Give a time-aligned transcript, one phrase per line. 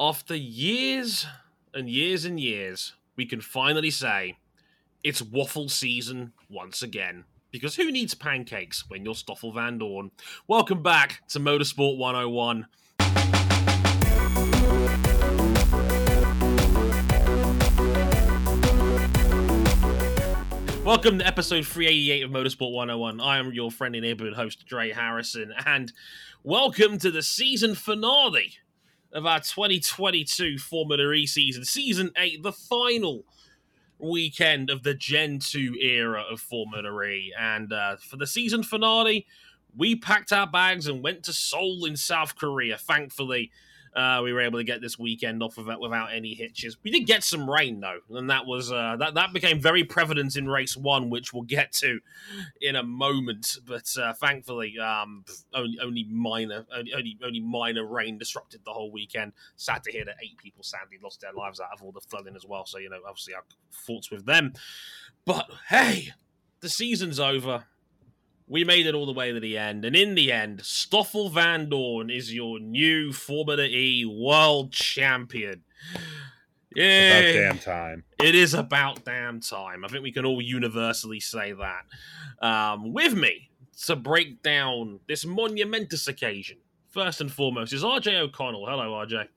[0.00, 1.26] after years
[1.74, 4.38] and years and years, we can finally say
[5.04, 7.24] it's waffle season once again.
[7.50, 10.10] Because who needs pancakes when you're Stoffel Vandoorne?
[10.48, 12.66] Welcome back to Motorsport 101.
[20.82, 23.20] Welcome to episode 388 of Motorsport 101.
[23.20, 25.92] I am your friendly neighborhood host, Dre Harrison, and
[26.42, 28.54] welcome to the season finale
[29.12, 33.24] of our 2022 Formula E season, season 8, the final
[33.98, 37.32] weekend of the Gen 2 era of Formula E.
[37.38, 39.26] And uh, for the season finale,
[39.76, 42.78] we packed our bags and went to Seoul in South Korea.
[42.78, 43.50] Thankfully,
[43.94, 46.76] uh, we were able to get this weekend off of it without any hitches.
[46.82, 50.36] We did get some rain though, and that was uh, that that became very prevalent
[50.36, 51.98] in race one, which we'll get to
[52.60, 53.56] in a moment.
[53.66, 59.32] But uh, thankfully, um, only only minor only, only minor rain disrupted the whole weekend.
[59.56, 62.36] Sad to hear that eight people sadly lost their lives out of all the flooding
[62.36, 62.66] as well.
[62.66, 64.52] So you know, obviously, our thoughts with them.
[65.24, 66.12] But hey,
[66.60, 67.64] the season's over
[68.50, 69.84] we made it all the way to the end.
[69.84, 75.62] And in the end, Stoffel Vandoorne is your new Formula E world champion.
[76.74, 77.18] Yeah.
[77.18, 78.04] About damn time.
[78.20, 79.84] It is about damn time.
[79.84, 82.44] I think we can all universally say that.
[82.44, 83.50] Um, with me
[83.84, 88.66] to break down this monumentous occasion, first and foremost, is RJ O'Connell.
[88.66, 89.28] Hello, RJ.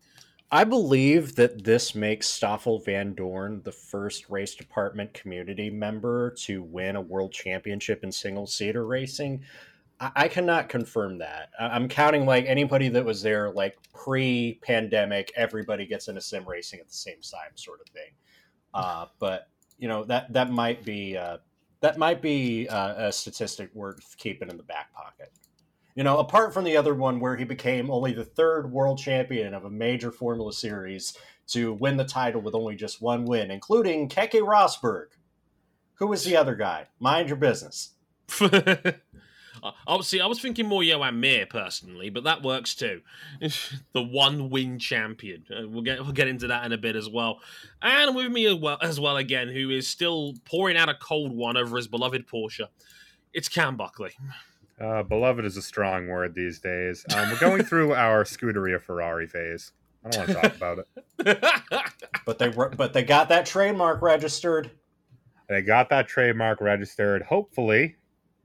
[0.54, 6.95] I believe that this makes Stoffel Vandoorne the first race department community member to win
[6.95, 9.44] a world championship in single seater racing.
[10.00, 11.50] I-, I cannot confirm that.
[11.60, 16.48] I- am counting like anybody that was there like pre pandemic, everybody gets into sim
[16.48, 18.12] racing at the same time, sort of thing.
[18.76, 19.48] Uh, but
[19.80, 21.38] you know that that might be uh,
[21.82, 25.32] that might be uh, a statistic worth keeping in the back pocket.
[25.95, 29.53] You know, apart from the other one where he became only the third world champion
[29.53, 31.16] of a major Formula Series
[31.47, 35.08] to win the title with only just one win, including Keke Rosberg.
[35.95, 36.88] Who was the other guy?
[36.99, 37.91] Mind your business.
[39.87, 43.02] Obviously, I was thinking more Joan Mir personally, but that works too.
[43.93, 45.45] the one win champion.
[45.49, 47.39] Uh, we'll get we'll get into that in a bit as well.
[47.82, 51.32] And with me as well, as well again, who is still pouring out a cold
[51.33, 52.67] one over his beloved Porsche.
[53.33, 54.11] It's Cam Buckley.
[54.80, 57.06] Uh, beloved is a strong word these days.
[57.16, 59.72] Um, we're going through our Scuderia Ferrari phase.
[60.04, 61.84] I don't want to talk about it.
[62.26, 64.72] but they but they got that trademark registered.
[65.48, 67.23] They got that trademark registered.
[67.23, 67.95] Hopefully,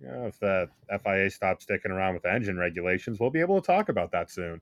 [0.00, 0.68] you know, if the
[1.02, 4.60] FIA stops sticking around with engine regulations, we'll be able to talk about that soon.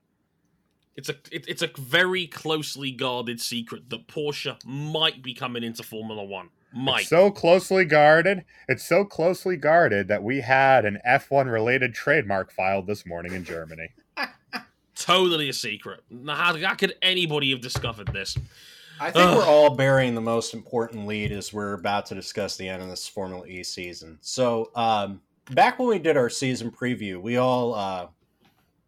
[0.95, 5.83] It's a it, it's a very closely guarded secret that Porsche might be coming into
[5.83, 6.49] Formula One.
[6.73, 7.01] Mike.
[7.01, 8.43] It's so closely guarded.
[8.67, 13.43] It's so closely guarded that we had an F1 related trademark filed this morning in
[13.43, 13.89] Germany.
[14.95, 16.01] totally a secret.
[16.27, 18.37] How, how could anybody have discovered this?
[18.99, 19.37] I think Ugh.
[19.37, 22.89] we're all bearing the most important lead as we're about to discuss the end of
[22.89, 24.17] this Formula E season.
[24.21, 28.07] So, um, back when we did our season preview, we all uh,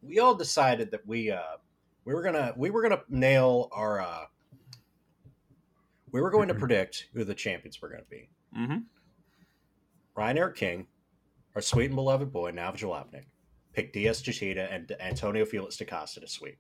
[0.02, 1.58] we all decided that we uh,
[2.06, 4.26] we were gonna we were gonna nail our uh,
[6.12, 6.60] we were going to mm-hmm.
[6.60, 8.30] predict who the champions were going to be.
[8.58, 8.78] Mm-hmm.
[10.16, 10.88] Ryan Eric King,
[11.56, 13.26] our sweet and beloved boy, Nav Jalopnik,
[13.74, 16.58] picked DS Techeetah and Antonio Felix da Costa to sweep.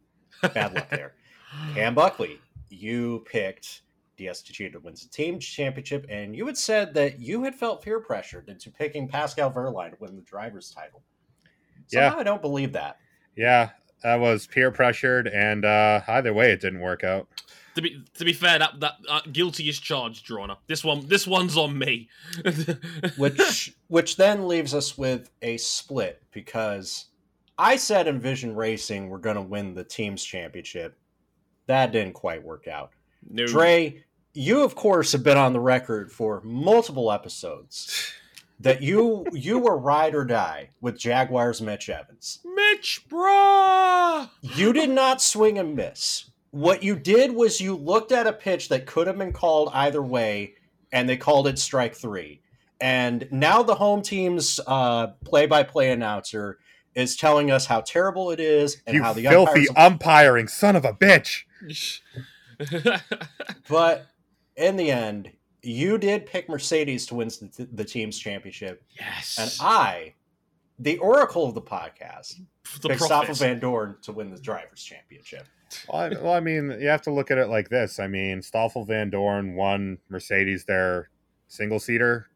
[0.53, 1.13] Bad luck there.
[1.73, 2.39] Cam Buckley,
[2.69, 3.81] you picked
[4.17, 7.99] DS Techeetah wins the team championship, and you had said that you had felt peer
[7.99, 11.01] pressured into picking Pascal Wehrlein to win the driver's title.
[11.87, 12.19] Somehow yeah.
[12.19, 12.97] I don't believe that.
[13.35, 13.69] Yeah,
[14.03, 17.27] I was peer pressured, and uh, either way, it didn't work out
[17.81, 20.57] to be to be fair, that that uh, guilty is charged, Your Honor.
[20.67, 22.09] This one, this one's on me.
[23.17, 27.05] which which then leaves us with a split because
[27.57, 30.97] I said Envision Racing we're going to win the teams championship.
[31.67, 32.91] That didn't quite work out.
[33.29, 33.45] No.
[33.45, 34.03] Dre,
[34.33, 38.11] you of course have been on the record for multiple episodes
[38.59, 42.39] that you you were ride or die with Jaguars Mitch Evans.
[42.43, 44.29] Mitch, bruh!
[44.41, 48.69] You did not swing and miss what you did was you looked at a pitch
[48.69, 50.55] that could have been called either way,
[50.91, 52.41] and they called it strike three.
[52.81, 56.59] And now the home team's uh, play-by-play announcer
[56.95, 60.85] is telling us how terrible it is and you how the filthy umpiring son of
[60.85, 61.43] a bitch.
[63.69, 64.07] but
[64.55, 65.31] in the end,
[65.61, 68.83] you did pick Mercedes to win the, the team's championship.
[68.97, 70.13] Yes, and I,
[70.79, 72.35] the oracle of the podcast,
[72.81, 75.45] the picked Stoffel Vandoorne to win the drivers' championship
[75.87, 77.99] well, I, well, I mean, you have to look at it like this.
[77.99, 81.09] I mean, Stoffel Vandoorne won Mercedes their
[81.47, 82.27] single seater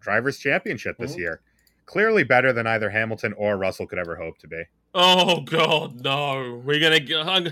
[0.00, 1.20] drivers championship this mm-hmm.
[1.20, 1.40] year.
[1.86, 4.62] Clearly better than either Hamilton or Russell could ever hope to be.
[4.94, 6.62] Oh god, no!
[6.64, 7.44] We're gonna go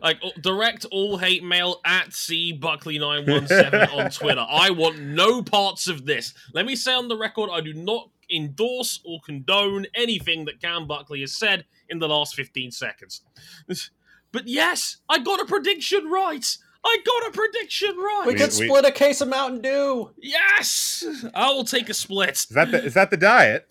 [0.00, 4.44] like direct all hate mail at c buckley nine one seven on Twitter.
[4.48, 6.34] I want no parts of this.
[6.52, 10.86] Let me say on the record, I do not endorse or condone anything that Cam
[10.86, 13.22] Buckley has said in the last fifteen seconds.
[14.32, 16.44] But yes, I got a prediction right.
[16.84, 18.24] I got a prediction right.
[18.26, 20.10] We, We- could we- split a case of Mountain Dew.
[20.20, 22.30] Yes, I will take a split.
[22.32, 23.68] Is that the is that the diet?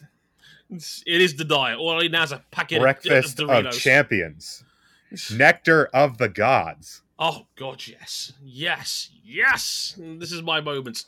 [0.71, 1.77] It is the diet.
[1.79, 3.77] All I need now is a packet Breakfast of of Doritos.
[3.77, 4.63] champions,
[5.35, 7.01] nectar of the gods.
[7.19, 9.95] Oh God, yes, yes, yes!
[9.99, 11.03] This is my moment.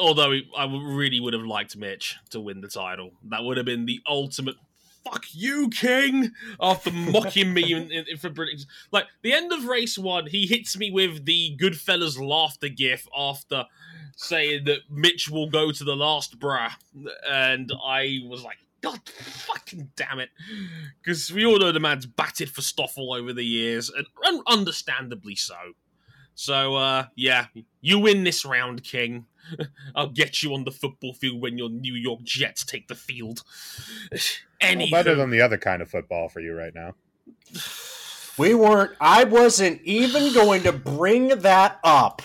[0.00, 3.12] Although I really would have liked Mitch to win the title.
[3.24, 4.56] That would have been the ultimate.
[5.04, 6.32] Fuck you, King!
[6.60, 10.76] After mocking me in, in, for predictions, like the end of race one, he hits
[10.76, 13.64] me with the Goodfellas laughter gif after
[14.16, 16.70] saying that Mitch will go to the last bra,
[17.26, 20.30] and I was like, God fucking damn it.
[21.02, 25.34] Because we all know the man's batted for Stoffel over the years, and un- understandably
[25.34, 25.56] so.
[26.34, 27.46] So, uh, yeah,
[27.80, 29.26] you win this round, King.
[29.94, 33.42] I'll get you on the football field when your New York Jets take the field.
[34.62, 36.94] Well, Any better than the other kind of football for you right now.
[38.36, 38.92] We weren't.
[39.00, 42.20] I wasn't even going to bring that up.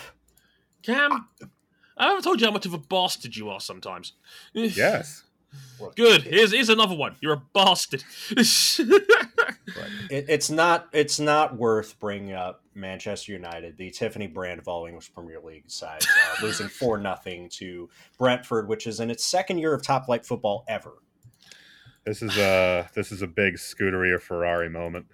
[0.82, 1.28] Cam,
[1.96, 4.12] I haven't told you how much of a bastard you are sometimes.
[4.52, 5.22] Yes.
[5.94, 6.22] Good.
[6.22, 7.16] Here's, here's another one.
[7.20, 8.04] You're a bastard.
[10.10, 10.88] It, it's not.
[10.92, 15.68] It's not worth bringing up Manchester United, the Tiffany brand of all English Premier League
[15.68, 17.88] side, uh, losing four nothing to
[18.18, 20.92] Brentford, which is in its second year of top flight football ever.
[22.04, 25.06] This is a this is a big Scuderia Ferrari moment.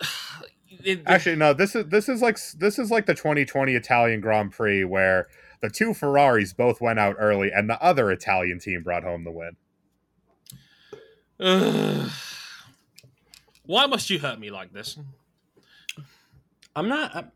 [1.06, 1.54] Actually, no.
[1.54, 5.28] This is this is like this is like the 2020 Italian Grand Prix where
[5.64, 9.30] the two Ferraris both went out early, and the other Italian team brought home the
[9.30, 9.56] win.
[11.40, 12.10] Ugh.
[13.66, 14.98] Why must you hurt me like this?
[16.76, 17.16] I'm not.
[17.16, 17.32] I'm,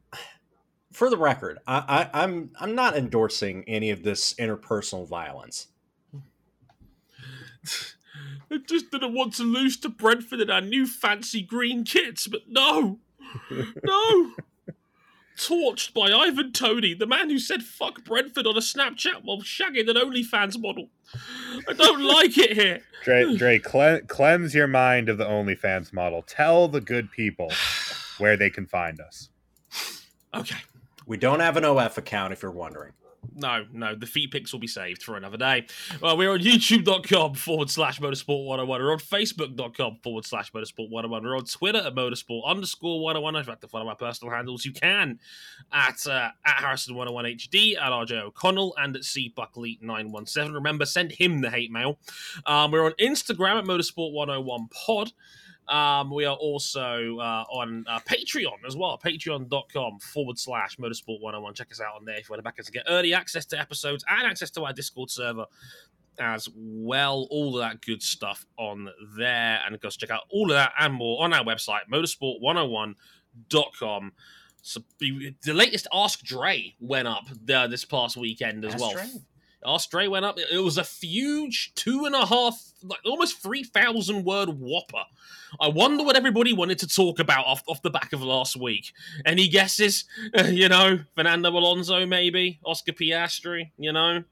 [0.92, 5.69] for the record, I, I, I'm I'm not endorsing any of this interpersonal violence.
[8.50, 12.42] I just didn't want to lose to Brentford in our new fancy green kits, but
[12.46, 12.98] no,
[13.82, 14.32] no.
[15.38, 19.88] Torched by Ivan Toney, the man who said fuck Brentford on a Snapchat while shagging
[19.88, 20.88] an OnlyFans model.
[21.69, 22.81] I don't like it here.
[23.05, 26.23] Dre, Dre cle- cleanse your mind of the OnlyFans model.
[26.23, 27.52] Tell the good people
[28.19, 29.31] where they can find us.
[30.35, 30.58] Okay.
[31.06, 32.93] We don't have an OF account, if you're wondering.
[33.35, 35.67] No, no, the feet pics will be saved for another day.
[36.00, 38.82] Well, we're on youtube.com forward slash motorsport 101.
[38.82, 41.23] We're on facebook.com forward slash motorsport 101.
[41.23, 43.37] We're on Twitter at motorsport underscore 101.
[43.37, 45.19] If you'd like to follow my personal handles, you can
[45.73, 50.55] at, uh, at Harrison101HD, at RJ O'Connell, and at C Buckley917.
[50.55, 51.99] Remember, send him the hate mail.
[52.47, 55.12] Um, we're on Instagram at motorsport 101 pod.
[55.69, 61.53] Um, we are also uh, on uh, Patreon as well, patreon.com forward slash motorsport 101.
[61.55, 63.44] Check us out on there if you want to back us and get early access
[63.47, 65.44] to episodes and access to our Discord server
[66.19, 67.26] as well.
[67.31, 69.61] All of that good stuff on there.
[69.65, 74.12] And of course, check out all of that and more on our website, motorsport101.com.
[74.62, 78.93] So the the latest Ask Dre went up uh, this past weekend as Ask well.
[78.93, 79.06] Dre?
[79.90, 80.38] Dre went up.
[80.38, 85.05] It was a huge two and a half, like almost three thousand word whopper.
[85.60, 88.93] I wonder what everybody wanted to talk about off, off the back of last week.
[89.25, 90.04] Any guesses?
[90.47, 93.71] you know, Fernando Alonso, maybe Oscar Piastri.
[93.78, 94.23] You know,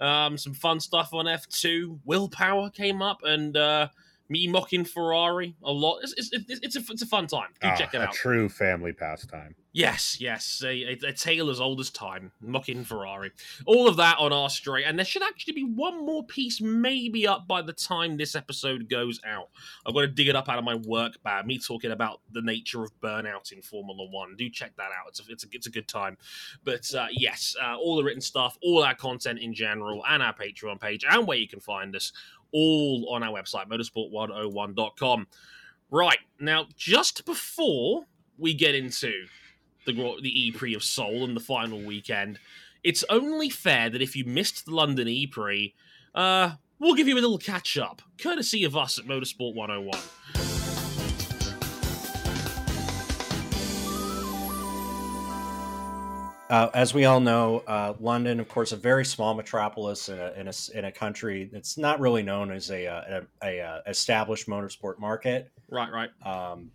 [0.00, 2.00] um, some fun stuff on F two.
[2.04, 3.88] Will Power came up, and uh,
[4.28, 6.00] me mocking Ferrari a lot.
[6.02, 7.48] It's, it's, it's, a, it's a fun time.
[7.60, 8.14] Do Ah, check it a out.
[8.14, 9.54] true family pastime.
[9.72, 13.30] Yes, yes, a, a, a tale as old as time, mocking Ferrari.
[13.66, 17.26] All of that on our straight, and there should actually be one more piece, maybe
[17.28, 19.50] up by the time this episode goes out.
[19.86, 21.44] I've got to dig it up out of my work bag.
[21.44, 24.34] Me talking about the nature of burnout in Formula One.
[24.34, 25.08] Do check that out.
[25.08, 26.16] It's a, it's a, it's a good time.
[26.64, 30.32] But uh, yes, uh, all the written stuff, all our content in general, and our
[30.34, 32.12] Patreon page, and where you can find us,
[32.52, 35.26] all on our website, motorsport101.com.
[35.90, 38.04] Right now, just before
[38.38, 39.26] we get into
[39.86, 42.38] the the E Prix of Seoul and the final weekend,
[42.82, 45.74] it's only fair that if you missed the London E Prix,
[46.14, 49.98] uh, we'll give you a little catch up, courtesy of us at Motorsport 101.
[56.48, 60.32] Uh, as we all know, uh, London, of course, a very small metropolis in a,
[60.36, 63.80] in a, in a country that's not really known as a, uh, a, a, uh
[63.88, 65.50] established motorsport market.
[65.68, 66.10] Right, right.
[66.24, 66.70] Um,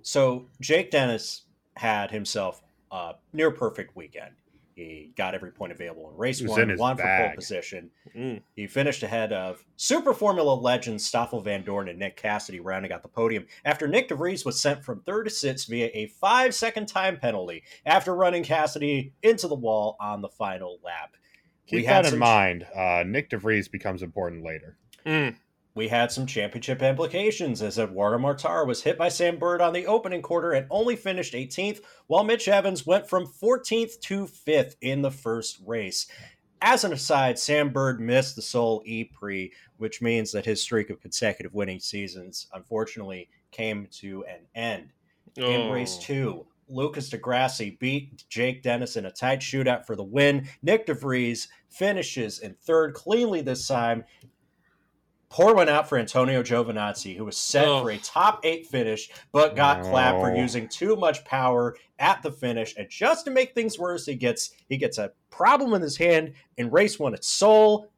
[0.00, 1.42] so Jake Dennis
[1.76, 4.32] had himself a near perfect weekend.
[4.80, 7.90] He got every point available in race He one, in his won for pole position.
[8.16, 8.40] Mm.
[8.56, 13.08] He finished ahead of Super Formula legends Stoffel Vandoorne and Nick Cassidy, rounding out the
[13.08, 16.86] podium after Nyck de Vries was sent from third to sixth via a five second
[16.86, 21.14] time penalty after running Cassidy into the wall on the final lap.
[21.66, 22.66] Keep had that in mind.
[22.74, 24.78] Uh, Nyck de Vries becomes important later.
[25.04, 25.36] Mm.
[25.80, 29.86] We had some championship implications as Edoardo Mortara was hit by Sam Bird on the
[29.86, 35.00] opening quarter and only finished 18th, while Mitch Evans went from 14th to 5th in
[35.00, 36.06] the first race.
[36.60, 40.90] As an aside, Sam Bird missed the Seoul E Prix, which means that his streak
[40.90, 44.92] of consecutive winning seasons unfortunately came to an end.
[45.36, 45.72] In Oh.
[45.72, 50.46] race two, Lucas di Grassi beat Jake Dennis in a tight shootout for the win.
[50.62, 54.04] Nyck de Vries finishes in third cleanly this time.
[55.30, 57.82] Poor went out for Antonio Giovinazzi, who was set Oh.
[57.82, 62.32] for a top eight finish, but got clapped for using too much power at the
[62.32, 62.74] finish.
[62.76, 66.34] And just to make things worse, he gets he gets a problem in his hand
[66.56, 67.88] in race one at Seoul.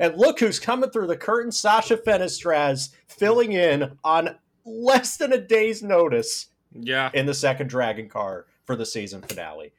[0.00, 5.38] And look who's coming through the curtain, Sacha Fenestraz, filling in on less than a
[5.38, 7.10] day's notice Yeah.
[7.14, 9.72] in the second Dragon car for the season finale.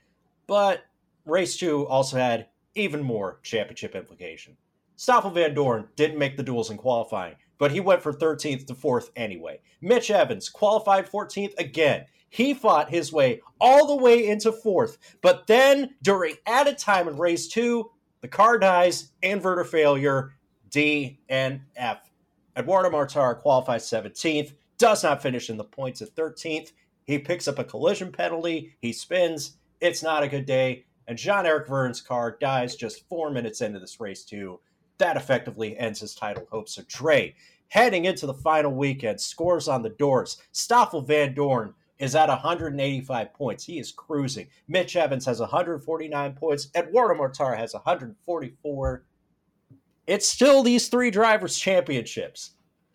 [0.47, 0.85] But
[1.25, 4.55] race two also had even more championship implication.
[4.95, 9.09] Stoffel Vandoorne didn't make the duels in qualifying, but he went from 13th to 4th
[9.15, 9.59] anyway.
[9.81, 12.05] Mitch Evans qualified 14th again.
[12.29, 17.17] He fought his way all the way into 4th, but then during added time in
[17.17, 20.33] race two, the car dies, inverter failure,
[20.69, 22.09] D and F.
[22.57, 26.71] Edoardo Mortara qualifies 17th, does not finish in the points at 13th.
[27.05, 28.75] He picks up a collision penalty.
[28.81, 29.57] He spins.
[29.79, 30.85] It's not a good day.
[31.07, 34.59] And Jean Eric Vergne's car dies just four minutes into this race, too.
[34.97, 36.75] That effectively ends his title hopes.
[36.75, 37.35] So Dre,
[37.67, 40.37] heading into the final weekend, scores on the doors.
[40.51, 43.63] Stoffel Vandoorne is at 185 points.
[43.63, 44.47] He is cruising.
[44.67, 46.69] Mitch Evans has 149 points.
[46.75, 49.03] Edoardo Mortara has 144.
[50.07, 52.51] It's still these three drivers' championships.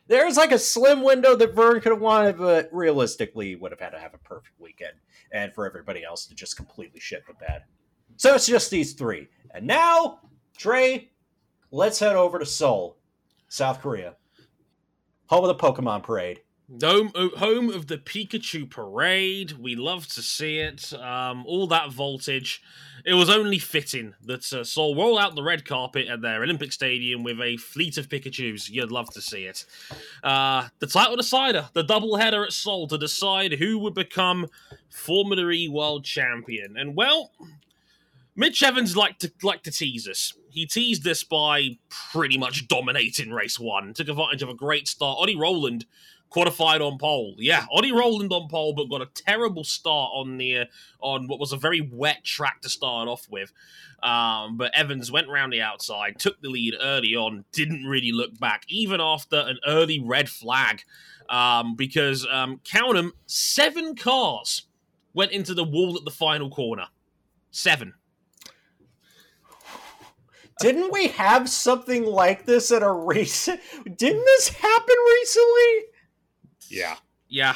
[0.06, 3.90] There's like a slim window that Vergne could have wanted, but realistically, would have had
[3.90, 4.94] to have a perfect weekend,
[5.32, 7.62] and for everybody else to just completely shit the bed.
[8.16, 9.28] So it's just these three.
[9.54, 10.20] And now,
[10.58, 11.10] Trey,
[11.70, 12.96] let's head over to Seoul,
[13.48, 14.16] South Korea,
[15.26, 16.40] home of the Pokemon Parade.
[16.84, 19.52] Home, home of the Pikachu parade.
[19.58, 20.92] We love to see it.
[20.92, 22.62] Um, all that voltage.
[23.04, 26.70] It was only fitting that uh, Seoul roll out the red carpet at their Olympic
[26.70, 28.70] Stadium with a fleet of Pikachu's.
[28.70, 29.64] You'd love to see it.
[30.22, 34.46] Uh, the title decider, the double header at Seoul to decide who would become
[34.90, 36.76] Formula E World Champion.
[36.76, 37.32] And well,
[38.36, 40.34] Mitch Evans liked to like to tease us.
[40.50, 43.94] He teased this by pretty much dominating race one.
[43.94, 45.18] Took advantage of a great start.
[45.18, 45.86] Ollie Rowland
[46.30, 47.34] qualified on pole.
[47.38, 50.64] Yeah, Ollie Rowland on pole, but got a terrible start on the uh,
[51.00, 53.52] on what was a very wet track to start off with.
[54.02, 58.38] Um, but Evans went round the outside, took the lead early on, didn't really look
[58.38, 60.82] back, even after an early red flag.
[61.28, 64.66] Um, because um, them, seven cars
[65.12, 66.86] went into the wall at the final corner.
[67.52, 67.94] Seven.
[70.60, 73.60] Didn't we have something like this at a recent?
[73.84, 75.84] Didn't this happen recently?
[76.68, 76.96] Yeah.
[77.28, 77.54] Yeah.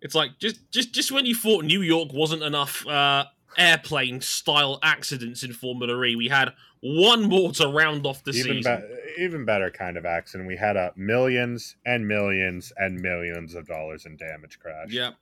[0.00, 3.24] It's like just just just when you thought New York wasn't enough uh,
[3.56, 8.56] airplane style accidents in Formula E, we had one more to round off the even,
[8.58, 8.82] season.
[9.16, 10.46] be- even better kind of accident.
[10.46, 14.90] We had uh, millions and millions and millions of dollars in damage crash.
[14.90, 15.12] Yeah.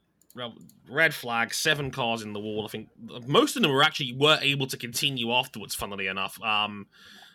[0.89, 2.65] Red flag, seven cars in the wall.
[2.65, 2.89] I think
[3.27, 5.75] most of them were actually were able to continue afterwards.
[5.75, 6.87] Funnily enough, um,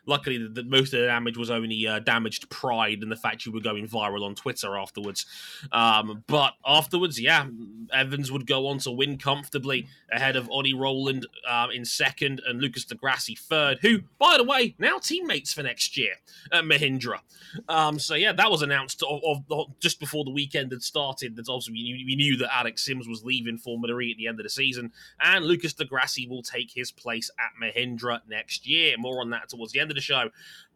[0.06, 3.47] luckily the, the, most of the damage was only uh, damaged pride and the fact
[3.47, 5.26] you were going viral on Twitter afterwards.
[5.71, 7.47] Um, but afterwards, yeah,
[7.92, 12.61] Evans would go on to win comfortably ahead of Ollie Rowland um, in second and
[12.61, 16.14] Lucas di Grassi third, who, by the way, now teammates for next year
[16.50, 17.21] at Mahindra.
[17.68, 21.37] Um, so yeah, that was announced of, of, of just before the weekend had started.
[21.37, 24.26] That's also we knew, we knew that Alex Sims was leaving Formula E at the
[24.26, 28.66] end of the season, and Lucas di Grassi will take his place at Mahindra next
[28.66, 28.97] year.
[28.99, 30.31] More on that towards the end of the show.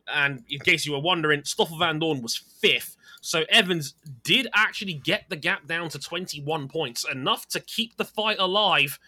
[0.09, 2.97] And in case you were wondering, Stoffel Vandoorne was fifth.
[3.21, 8.05] So Evans did actually get the gap down to 21 points, enough to keep the
[8.05, 9.01] fight alive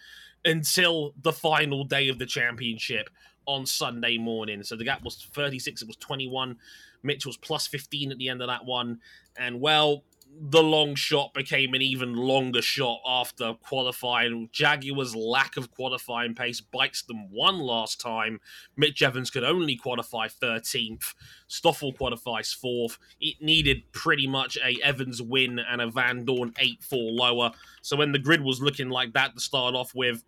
[0.43, 3.09] until the final day of the championship
[3.45, 4.61] on Sunday morning.
[4.63, 6.57] So the gap was 36, it was 21.
[7.01, 8.99] Mitch was plus 15 at the end of that one.
[9.37, 10.03] And well,
[10.41, 14.49] the long shot became an even longer shot after qualifying.
[14.51, 18.39] Jaguar's lack of qualifying pace bites them one last time.
[18.77, 21.13] Mitch Evans could only qualify 13th.
[21.47, 22.99] Stoffel qualifies fourth.
[23.19, 27.51] It needed pretty much a Evans win and a Vandoorne 8 4 lower.
[27.81, 30.23] So when the grid was looking like that to start off with,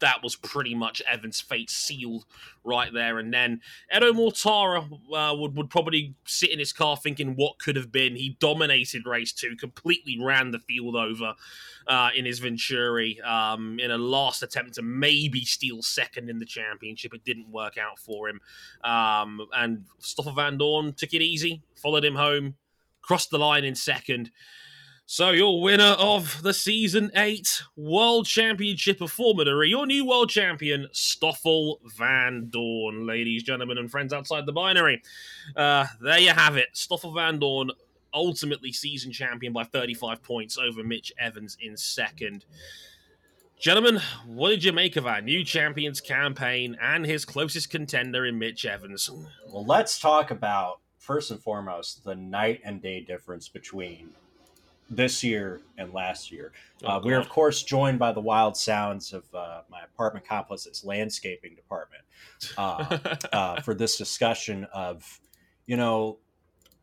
[0.00, 2.24] that was pretty much Evans' fate sealed
[2.64, 3.60] right there and then.
[3.94, 8.16] Edo Mortara uh, would, would probably sit in his car thinking what could have been.
[8.16, 11.34] He dominated race two, completely ran the field over
[11.86, 16.46] uh, in his Venturi um, in a last attempt to maybe steal second in the
[16.46, 17.14] championship.
[17.14, 18.40] It didn't work out for him.
[18.84, 22.56] Um, and Stoffel Vandoorne took it easy, followed him home,
[23.02, 24.30] crossed the line in second.
[25.08, 30.88] So, your winner of the season eight World Championship of Formula your new world champion,
[30.90, 35.00] Stoffel Vandoorne, ladies, gentlemen, and friends outside the binary.
[35.54, 36.70] Uh, there you have it.
[36.72, 37.70] Stoffel Vandoorne,
[38.12, 42.44] ultimately season champion by 35 points over Mitch Evans in second.
[43.60, 48.40] Gentlemen, what did you make of our new champions campaign and his closest contender in
[48.40, 49.08] Mitch Evans?
[49.52, 54.10] Well, let's talk about, first and foremost, the night and day difference between
[54.88, 56.52] this year and last year.
[56.84, 60.84] Oh, uh, we're of course joined by the wild sounds of uh, my apartment complex's
[60.84, 62.02] landscaping department
[62.56, 62.98] uh,
[63.32, 65.20] uh, for this discussion of,
[65.66, 66.18] you know,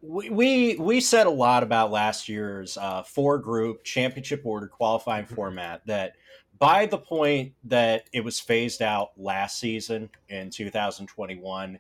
[0.02, 5.24] we, we we said a lot about last year's uh, four group championship order qualifying
[5.24, 5.36] mm-hmm.
[5.36, 6.16] format that
[6.60, 11.80] by the point that it was phased out last season in 2021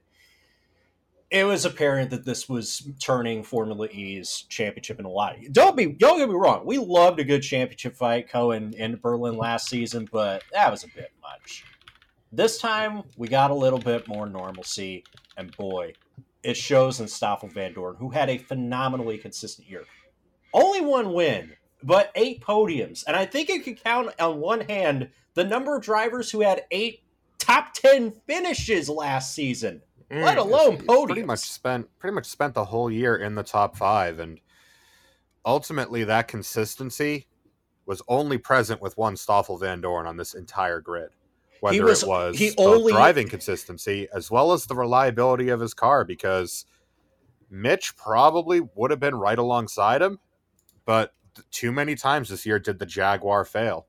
[1.33, 5.35] it was apparent that this was turning Formula E's championship in a lot.
[5.51, 6.63] Don't be don't get me wrong.
[6.63, 10.87] We loved a good championship fight, Cohen and Berlin last season, but that was a
[10.89, 11.65] bit much.
[12.31, 15.03] This time we got a little bit more normalcy,
[15.35, 15.93] and boy,
[16.43, 19.85] it shows in Stoffel Vandoorne, who had a phenomenally consistent year.
[20.53, 23.05] Only one win, but eight podiums.
[23.07, 26.65] And I think you can count on one hand the number of drivers who had
[26.69, 27.01] eight
[27.39, 29.81] top ten finishes last season
[30.13, 31.05] mm, let alone podiums.
[31.07, 34.39] Pretty much spent pretty much spent the whole year in the top five, and
[35.45, 37.27] ultimately that consistency
[37.85, 41.09] was only present with one Stoffel Vandoorne on this entire grid.
[41.59, 42.91] Whether was, it was he only...
[42.91, 46.65] driving consistency as well as the reliability of his car, because
[47.49, 50.19] Mitch probably would have been right alongside him,
[50.85, 51.13] but
[51.51, 53.87] too many times this year did the Jaguar fail.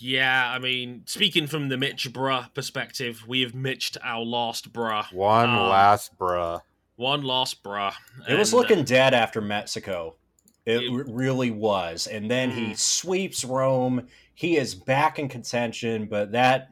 [0.00, 5.12] Yeah, I mean, speaking from the Mitch bruh perspective, we have mitched our last bruh.
[5.12, 6.60] One um, last bruh.
[6.96, 7.92] One last bruh.
[8.20, 10.16] It and, was looking uh, dead after Mexico.
[10.64, 12.06] It, it really was.
[12.06, 12.54] And then mm.
[12.54, 14.08] he sweeps Rome.
[14.34, 16.70] He is back in contention, but that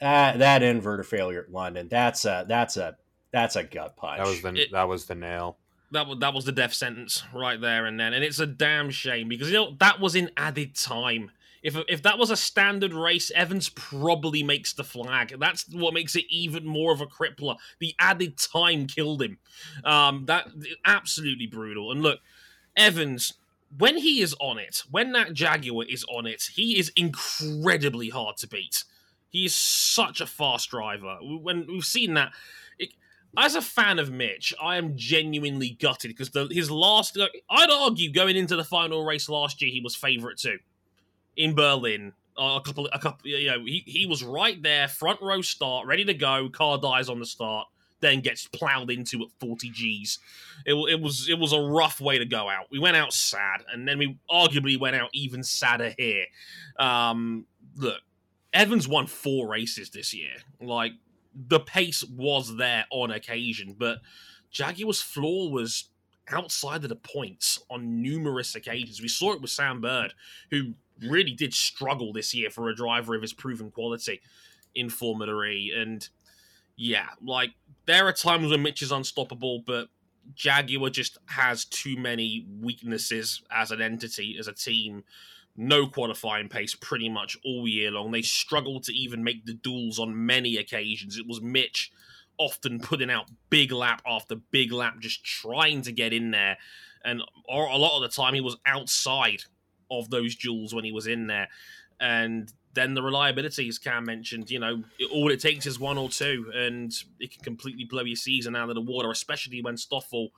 [0.00, 2.96] that that inverter failure at London, that's a that's a
[3.32, 4.18] that's a gut punch.
[4.18, 5.56] That was the it, that was the nail.
[5.90, 8.90] That was that was the death sentence right there and then, and it's a damn
[8.90, 11.30] shame because you know that was in added time.
[11.68, 15.34] If if that was a standard race, Evans probably makes the flag.
[15.38, 17.56] That's what makes it even more of a crippler.
[17.78, 19.38] The added time killed him.
[19.84, 20.48] Um, that
[20.86, 21.92] absolutely brutal.
[21.92, 22.20] And look,
[22.74, 23.34] Evans,
[23.76, 28.38] when he is on it, when that Jaguar is on it, he is incredibly hard
[28.38, 28.84] to beat.
[29.28, 31.18] He is such a fast driver.
[31.20, 32.32] When we've seen that,
[33.36, 37.18] as a fan of Mitch, I am genuinely gutted because his last.
[37.50, 40.60] I'd argue going into the final race last year, he was favourite too
[41.38, 42.12] in Berlin.
[42.36, 46.04] A couple, a couple, you know, he, he was right there, front row start, ready
[46.04, 46.48] to go.
[46.50, 47.66] Car dies on the start,
[48.00, 50.18] then gets plowed into at 40 G's.
[50.66, 52.66] It, it was it was a rough way to go out.
[52.70, 56.26] We went out sad, and then we arguably went out even sadder here.
[56.78, 57.46] Um,
[57.76, 58.00] look,
[58.52, 60.34] Evans won four races this year.
[60.60, 60.92] Like
[61.34, 63.98] the pace was there on occasion, but
[64.52, 65.90] Jaguar's floor was
[66.30, 69.00] outside of the points on numerous occasions.
[69.00, 70.14] We saw it with Sam Bird,
[70.50, 74.20] who really did struggle this year for a driver of his proven quality
[74.74, 75.72] in Formula E.
[75.76, 76.08] And
[76.76, 77.50] yeah, like
[77.86, 79.88] there are times when Mitch is unstoppable, but
[80.34, 85.04] Jaguar just has too many weaknesses as an entity, as a team.
[85.56, 88.12] No qualifying pace pretty much all year long.
[88.12, 91.18] They struggled to even make the duels on many occasions.
[91.18, 91.90] It was Mitch
[92.38, 96.58] often putting out big lap after big lap, just trying to get in there.
[97.04, 99.44] And a lot of the time, he was outside
[99.90, 101.48] of those duels when he was in there.
[102.00, 106.08] And then the reliability, as Cam mentioned, you know, all it takes is one or
[106.08, 110.28] two, and it can completely blow your season out of the water, especially when Stoffel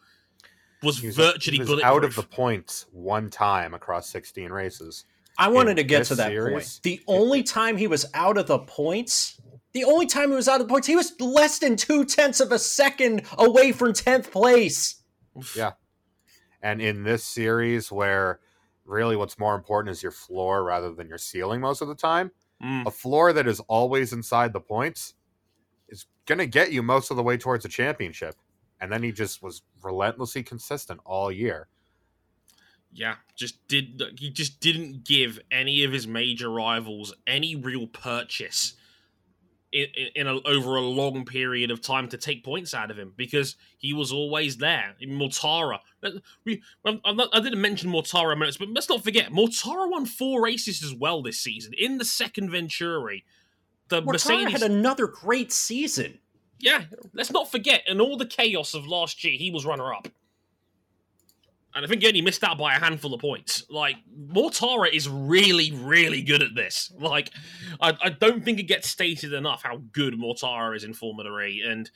[0.83, 5.05] was, was virtually he was out of the points one time across 16 races.
[5.39, 6.81] I wanted to get to that series, point.
[6.83, 9.41] The only time he was out of the points,
[9.73, 12.41] the only time he was out of the points, he was less than two tenths
[12.41, 15.03] of a second away from 10th place.
[15.55, 15.73] Yeah.
[16.63, 18.41] And in this series where
[18.91, 22.31] really what's more important is your floor rather than your ceiling most of the time.
[22.63, 22.87] Mm.
[22.87, 25.15] A floor that is always inside the points
[25.89, 28.35] is going to get you most of the way towards a championship.
[28.81, 31.69] And then he just was relentlessly consistent all year.
[32.93, 38.75] Yeah, just did he just didn't give any of his major rivals any real purchase
[39.73, 43.13] in, in a, over a long period of time to take points out of him
[43.17, 44.95] because he was always there.
[45.03, 45.79] Mortara,
[46.45, 50.83] we, not, i didn't mention Mortara minutes, but let's not forget Mortara won four races
[50.83, 53.25] as well this season in the second Venturi.
[53.89, 56.19] The Mortara Mercedes had another great season.
[56.59, 60.09] Yeah, let's not forget, in all the chaos of last year, he was runner up
[61.75, 63.65] and I think he only missed out by a handful of points.
[63.71, 63.97] Like
[64.33, 66.93] Mortara is really, really good at this.
[66.99, 67.31] Like,
[67.81, 71.63] I, I don't think it gets stated enough how good Mortara is in Formula E.
[71.65, 71.91] And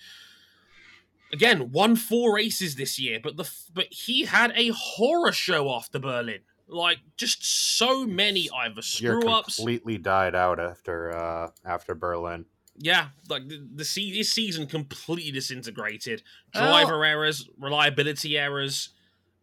[1.32, 5.98] again, won four races this year, but the but he had a horror show after
[5.98, 6.40] Berlin.
[6.66, 7.44] Like, just
[7.76, 9.56] so many either screw ups.
[9.56, 12.46] Completely died out after uh after Berlin.
[12.76, 16.22] Yeah, like the, the this season completely disintegrated.
[16.52, 17.08] Driver oh.
[17.08, 18.93] errors, reliability errors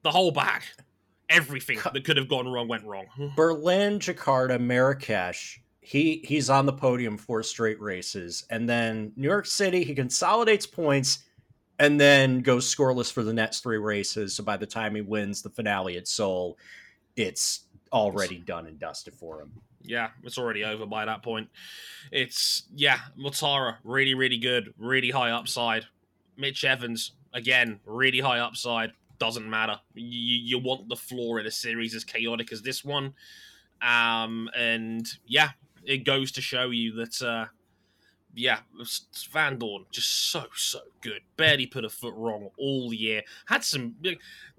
[0.04, 0.64] the whole back.
[1.30, 3.06] Everything that could have gone wrong went wrong.
[3.36, 5.62] Berlin, Jakarta, Marrakesh.
[5.80, 9.84] He he's on the podium four straight races, and then New York City.
[9.84, 11.20] He consolidates points,
[11.80, 14.36] and then goes scoreless for the next three races.
[14.36, 16.58] So by the time he wins the finale at Seoul,
[17.16, 17.62] it's
[17.92, 19.52] already done and dusted for him.
[19.84, 21.50] Yeah, it's already over by that point.
[22.12, 25.86] It's yeah, Mortara, really, really good, really high upside.
[26.38, 29.80] Mitch Evans, again, really high upside doesn't matter.
[29.94, 33.14] You, you want the floor in a series as chaotic as this one.
[33.80, 35.52] Um, and yeah,
[35.86, 37.46] it goes to show you that, uh,
[38.34, 38.62] yeah,
[39.58, 41.22] Dorn just so so good.
[41.38, 43.22] Barely put a foot wrong all year.
[43.46, 43.96] Had some.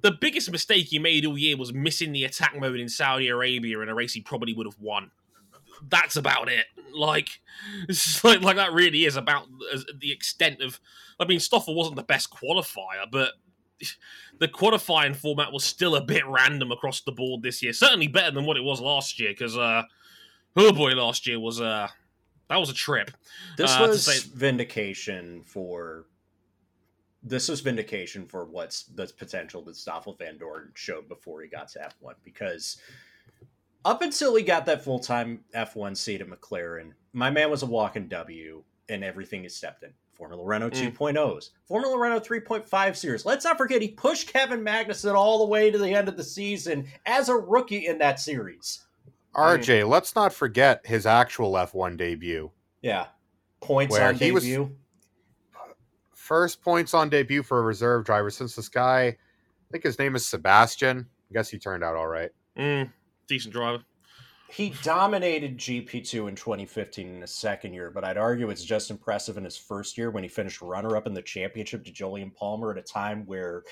[0.02, 3.80] The biggest mistake he made all year was missing the attack mode in Saudi Arabia
[3.80, 5.10] in a race he probably would have won.
[5.88, 6.66] That's about it.
[6.94, 7.40] Like,
[8.22, 9.48] like like that really is about
[9.98, 10.78] the extent of.
[11.18, 13.32] I mean, Stoffel wasn't the best qualifier, but
[14.38, 17.72] the qualifying format was still a bit random across the board this year.
[17.72, 19.82] Certainly better than what it was last year because uh,
[20.56, 21.88] oh boy, last year was uh
[22.48, 23.10] that was a trip.
[23.56, 24.28] This uh, was say...
[24.34, 26.06] vindication for
[27.22, 31.78] this was vindication for what's the potential that Stoffel Vandoorne showed before he got to
[31.78, 32.78] F1 because
[33.84, 37.66] up until he got that full time F1 seat at McLaren, my man was a
[37.66, 39.92] walking W and everything he stepped in.
[40.22, 40.92] Formula Renault mm.
[40.92, 43.26] 2.0s, Formula Renault 3.5 series.
[43.26, 46.22] Let's not forget he pushed Kevin Magnussen all the way to the end of the
[46.22, 48.84] season as a rookie in that series.
[49.34, 49.88] RJ, mm.
[49.88, 52.52] let's not forget his actual F1 debut.
[52.82, 53.06] Yeah.
[53.60, 54.62] Points on debut.
[54.62, 54.70] Was
[56.12, 59.16] first points on debut for a reserve driver since this guy, I
[59.72, 61.08] think his name is Sebastian.
[61.30, 62.30] I guess he turned out all right.
[62.56, 62.92] Mm,
[63.26, 63.82] decent driver
[64.52, 69.38] he dominated GP2 in 2015 in his second year, but I'd argue it's just impressive
[69.38, 72.70] in his first year when he finished runner up in the championship to Jolyon Palmer
[72.70, 73.62] at a time where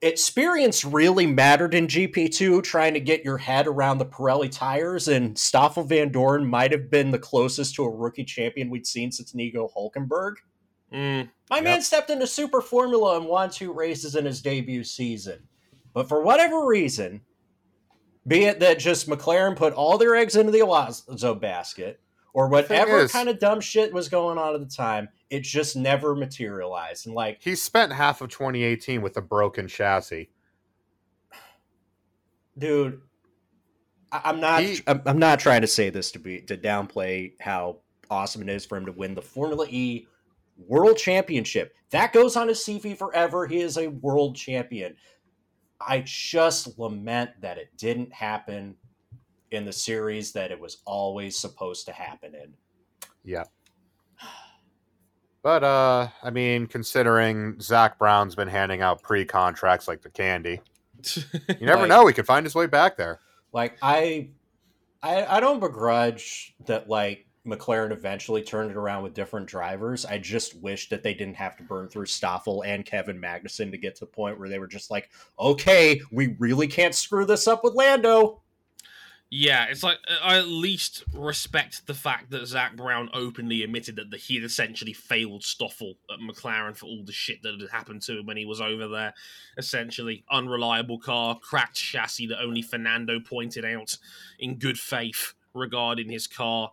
[0.00, 5.06] experience really mattered in GP2, trying to get your head around the Pirelli tires.
[5.08, 9.34] And Stoffel Vandoorne might have been the closest to a rookie champion we'd seen since
[9.34, 10.36] Nico Hulkenberg.
[10.92, 11.64] Mm, My yep.
[11.64, 15.40] man stepped into Super Formula and won two races in his debut season.
[15.92, 17.20] But for whatever reason,
[18.26, 22.00] be it that just McLaren put all their eggs into the Alonso basket,
[22.32, 25.76] or whatever is, kind of dumb shit was going on at the time, it just
[25.76, 27.06] never materialized.
[27.06, 30.30] And like he spent half of 2018 with a broken chassis.
[32.58, 33.00] Dude,
[34.12, 34.62] I, am not.
[34.62, 37.78] He, I'm not trying to say this to be to downplay how
[38.10, 40.06] awesome it is for him to win the Formula E
[40.68, 41.74] World Championship.
[41.90, 43.46] That goes on his CV forever.
[43.46, 44.96] He is a world champion.
[45.80, 48.76] I just lament that it didn't happen
[49.50, 52.54] in the series that it was always supposed to happen in.
[53.24, 53.44] Yeah.
[55.42, 60.60] But uh I mean, considering Zak Brown's been handing out pre-contracts like the candy,
[61.16, 62.06] you never like, know.
[62.06, 63.20] He could find his way back there.
[63.52, 64.30] Like I,
[65.02, 66.88] I, I don't begrudge that.
[66.88, 70.04] Like McLaren eventually turned it around with different drivers.
[70.04, 73.78] I just wish that they didn't have to burn through Stoffel and Kevin Magnussen to
[73.78, 77.48] get to the point where they were just like, okay, we really can't screw this
[77.48, 78.42] up with Lando.
[79.32, 84.20] Yeah, it's like I at least respect the fact that Zak Brown openly admitted that
[84.20, 88.18] he had essentially failed Stoffel at McLaren for all the shit that had happened to
[88.18, 89.14] him when he was over there.
[89.56, 93.96] Essentially, unreliable car, cracked chassis that only Fernando pointed out
[94.40, 96.72] in good faith regarding his car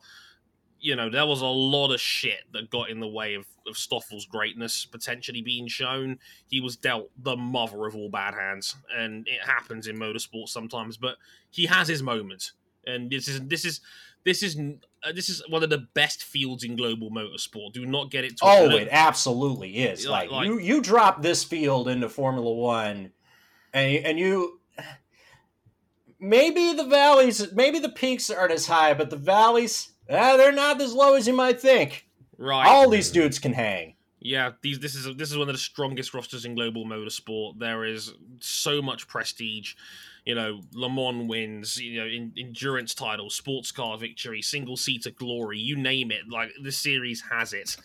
[0.79, 3.75] you know, there was a lot of shit that got in the way of, of
[3.75, 6.19] Stoffel's greatness potentially being shown.
[6.49, 10.97] He was dealt the mother of all bad hands, and it happens in motorsports sometimes.
[10.97, 11.17] But
[11.49, 12.53] he has his moments,
[12.85, 13.81] and this is this is
[14.23, 14.57] this is
[15.03, 17.73] uh, this is one of the best fields in global motorsport.
[17.73, 18.33] Do not get it.
[18.41, 20.05] Oh, it absolutely is.
[20.07, 23.11] Like, like you, you drop this field into Formula One,
[23.73, 24.59] and and you
[26.19, 30.81] maybe the valleys, maybe the peaks aren't as high, but the valleys, eh, they're not
[30.81, 32.07] as low as you might think.
[32.37, 32.67] Right.
[32.67, 33.95] All these dudes can hang.
[34.19, 37.59] Yeah, these this is this is one of the strongest rosters in global motorsport.
[37.59, 39.75] There is so much prestige.
[40.25, 41.77] You know, Le Mans wins.
[41.77, 45.59] You know, in, endurance titles, sports car victory, single seater glory.
[45.59, 46.21] You name it.
[46.29, 47.77] Like the series has it.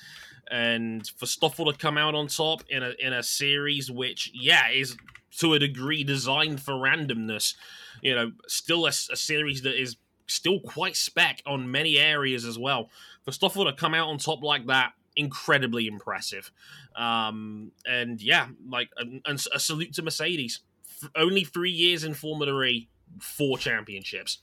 [0.50, 4.70] And for Stoffel to come out on top in a in a series which, yeah,
[4.70, 4.96] is
[5.38, 7.54] to a degree designed for randomness.
[8.00, 9.96] You know, still a, a series that is
[10.32, 12.90] still quite spec on many areas as well.
[13.24, 16.50] For Stoffel to come out on top like that incredibly impressive.
[16.96, 20.60] Um, and yeah, like and, and a salute to Mercedes.
[21.02, 22.88] F- only three years in Formula E,
[23.20, 24.38] four championships.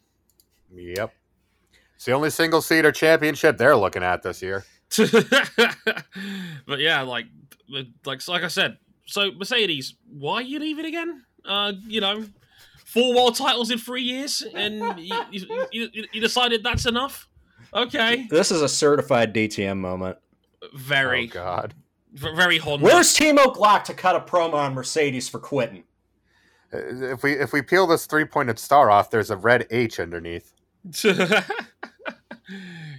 [0.74, 1.14] Yep.
[1.96, 4.66] It's the only single seater championship they're looking at this year.
[4.98, 7.28] but yeah, like
[7.68, 11.24] like like I said, so Mercedes, why are you leaving again?
[11.46, 12.26] Uh, you know,
[12.90, 17.28] four world titles in three years, and you, you, you, you decided that's enough.
[17.74, 20.18] Okay, this is a certified DTM moment.
[20.74, 21.74] Very oh God.
[22.12, 22.84] Very Honda.
[22.84, 25.84] Where's Timo Glock to cut a promo on Mercedes for quitting?
[26.74, 26.80] Uh,
[27.14, 30.54] if we if we peel this three pointed star off, there's a red H underneath.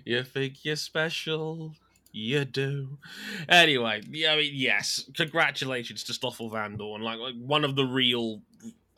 [0.05, 1.74] you think you're special?
[2.12, 2.98] You do.
[3.48, 5.09] Anyway, yeah, I mean, yes.
[5.16, 8.42] Congratulations to Stoffel Vandoorne, like, like one of the real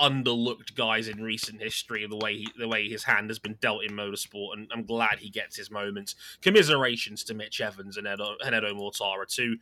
[0.01, 3.85] underlooked guys in recent history the way he, the way his hand has been dealt
[3.85, 6.15] in motorsport, and I'm glad he gets his moments.
[6.41, 9.57] Commiserations to Mitch Evans and Edo, and Edo Mortara, two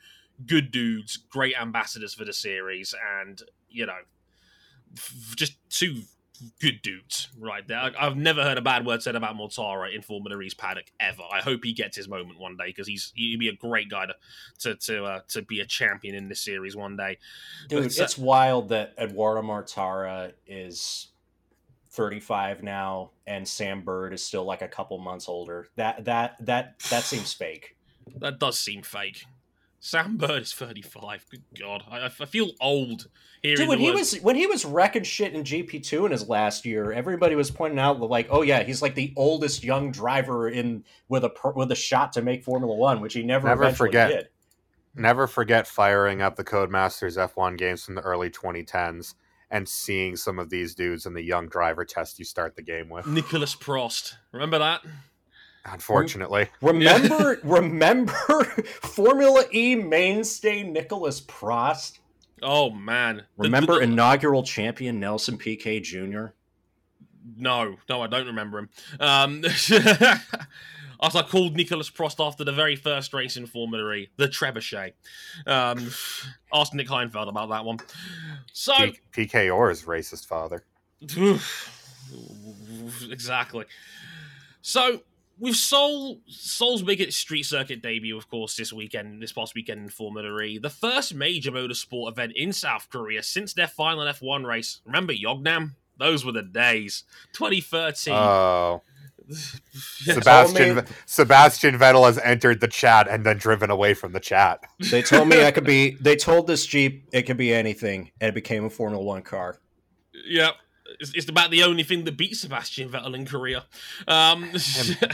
[0.46, 3.98] good dudes, great ambassadors for the series, and you know,
[4.96, 6.02] f- just two
[6.60, 7.78] good dudes right there.
[7.78, 11.22] I, have never heard a bad word said about Mortara in Formula E's paddock ever.
[11.32, 14.06] I hope he gets his moment one day because he's he'd be a great guy
[14.06, 14.14] to
[14.60, 17.18] to to, uh, to be a champion in this series one day.
[17.68, 21.08] Dude, but, it's uh, wild that Edoardo Mortara is
[21.90, 25.68] 35 now and Sam Bird is still like a couple months older.
[25.76, 27.76] That that that that seems fake.
[28.16, 29.24] That does seem fake.
[29.80, 31.26] Sam Bird is 35.
[31.30, 31.84] Good God.
[31.90, 33.08] I, I feel old
[33.42, 36.66] Dude, when he was when he was wrecking shit in GP two in his last
[36.66, 40.84] year, everybody was pointing out like, oh yeah, he's like the oldest young driver in
[41.08, 44.10] with a with a shot to make Formula One, which he never never forget.
[44.10, 44.28] Did.
[44.94, 49.14] Never forget firing up the Codemasters F1 games from the early 2010s
[49.48, 52.88] and seeing some of these dudes in the young driver test you start the game
[52.88, 53.06] with.
[53.06, 54.82] Nicolas Prost, remember that?
[55.64, 58.44] Unfortunately, remember remember
[58.82, 61.98] Formula E mainstay Nicolas Prost
[62.42, 63.24] Oh man!
[63.36, 66.26] Remember the, the, inaugural champion Nelson Piquet Jr.
[67.36, 68.68] No, no, I don't remember him.
[68.98, 74.26] Um, as I called Nicolas Prost after the very first race in Formula E, the
[74.26, 74.92] Trebuchet.
[75.46, 75.90] Um,
[76.54, 77.78] ask Nick Heidfeld about that one.
[78.52, 80.64] So P- Piquet or his racist father.
[83.10, 83.66] exactly.
[84.62, 85.02] So
[85.40, 89.88] with Seoul, Seoul's big street circuit debut, of course, this weekend, this past weekend in
[89.88, 94.80] Formula E, the first major motorsport event in South Korea since their final F1 race.
[94.84, 95.72] Remember Yeongam?
[95.98, 97.04] Those were the days.
[97.32, 98.14] 2013.
[98.14, 98.82] Oh.
[99.72, 104.60] Sebastian Sebastian Vettel has entered the chat and then driven away from the chat.
[104.90, 105.96] They told me I could be.
[106.00, 109.58] They told this Jeep it could be anything, and it became a Formula One car.
[110.26, 110.54] Yep,
[110.98, 113.64] it's, it's about the only thing that beat Sebastian Vettel in Korea.
[114.08, 115.10] Um, him,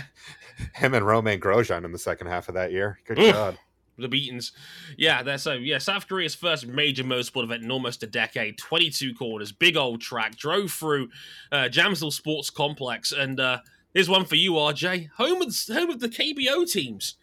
[0.74, 2.98] him, and Romain Grosjean in the second half of that year.
[3.04, 3.58] Good Oof, God.
[3.98, 4.52] The beatings.
[4.96, 8.58] Yeah, they're so yeah, South Korea's first major motorsport event in almost a decade.
[8.58, 11.08] 22 corners, big old track, drove through
[11.50, 13.58] uh, Jamsil Sports Complex, and uh,
[13.94, 15.10] here's one for you, RJ.
[15.16, 17.16] Home of home of the KBO teams.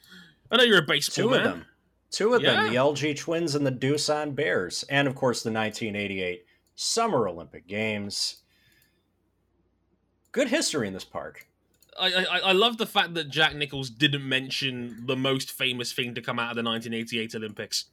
[0.51, 1.39] I know you're a baseball Two man.
[1.39, 1.65] of them.
[2.09, 2.63] Two of yeah.
[2.63, 7.67] them, the LG Twins and the Doosan Bears, and of course the 1988 Summer Olympic
[7.67, 8.42] Games
[10.33, 11.47] good history in this park.
[11.97, 16.15] I, I, I love the fact that Jack Nichols didn't mention the most famous thing
[16.15, 17.85] to come out of the 1988 Olympics.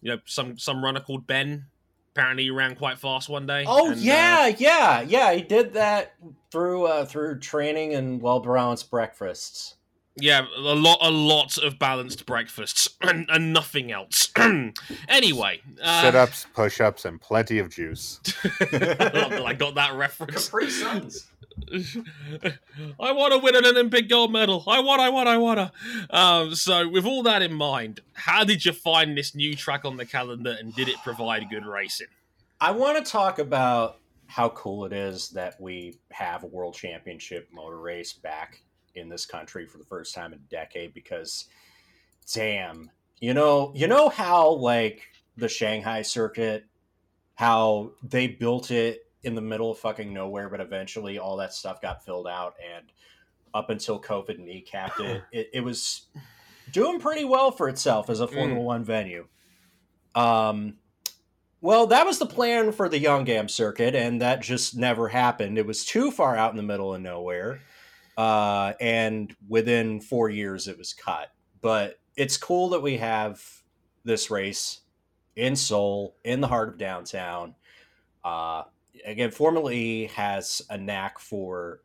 [0.00, 1.66] You know, some some runner called Ben.
[2.12, 3.64] Apparently, he ran quite fast one day.
[3.66, 5.32] Oh and, yeah, uh, yeah, yeah.
[5.34, 6.14] He did that
[6.50, 9.74] through uh, through training and well balanced breakfasts.
[10.18, 14.32] Yeah, a lot, a lot of balanced breakfasts and, and nothing else.
[15.08, 18.20] anyway, uh, sit-ups, push-ups, and plenty of juice.
[18.60, 20.46] I got that reference.
[20.46, 21.26] Capri Suns.
[23.00, 24.62] I want to win an Olympic gold medal.
[24.66, 26.16] I want, I want, I want to.
[26.16, 29.96] Um, so, with all that in mind, how did you find this new track on
[29.96, 32.08] the calendar and did it provide good racing?
[32.60, 37.48] I want to talk about how cool it is that we have a world championship
[37.52, 38.60] motor race back
[38.94, 41.46] in this country for the first time in a decade because,
[42.32, 42.90] damn,
[43.20, 45.02] you know, you know how like
[45.36, 46.64] the Shanghai circuit,
[47.34, 51.82] how they built it in the middle of fucking nowhere, but eventually all that stuff
[51.82, 52.86] got filled out, and
[53.52, 56.06] up until COVID kneecapped it, it, it was
[56.72, 58.64] doing pretty well for itself as a Formula mm.
[58.64, 59.26] One venue.
[60.14, 60.78] Um,
[61.60, 65.58] well, that was the plan for the Yeongam circuit, and that just never happened.
[65.58, 67.60] It was too far out in the middle of nowhere,
[68.16, 71.32] uh, and within four years, it was cut.
[71.60, 73.42] But it's cool that we have
[74.04, 74.82] this race
[75.34, 77.56] in Seoul, in the heart of downtown.
[78.24, 78.62] Uh,
[79.04, 81.80] again, Formula E has a knack for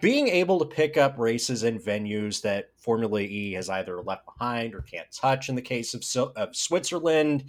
[0.00, 4.74] being able to pick up races and venues that Formula E has either left behind
[4.74, 7.44] or can't touch in the case of, of Switzerland,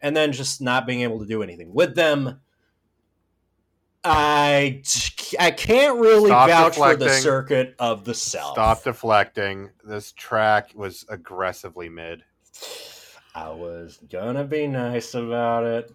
[0.00, 2.40] and then just not being able to do anything with them.
[4.02, 4.82] I,
[5.38, 8.52] I can't really Stop vouch for the circuit of the South.
[8.52, 9.70] Stop deflecting.
[9.84, 12.22] This track was aggressively mid.
[13.34, 15.92] I was gonna be nice about it.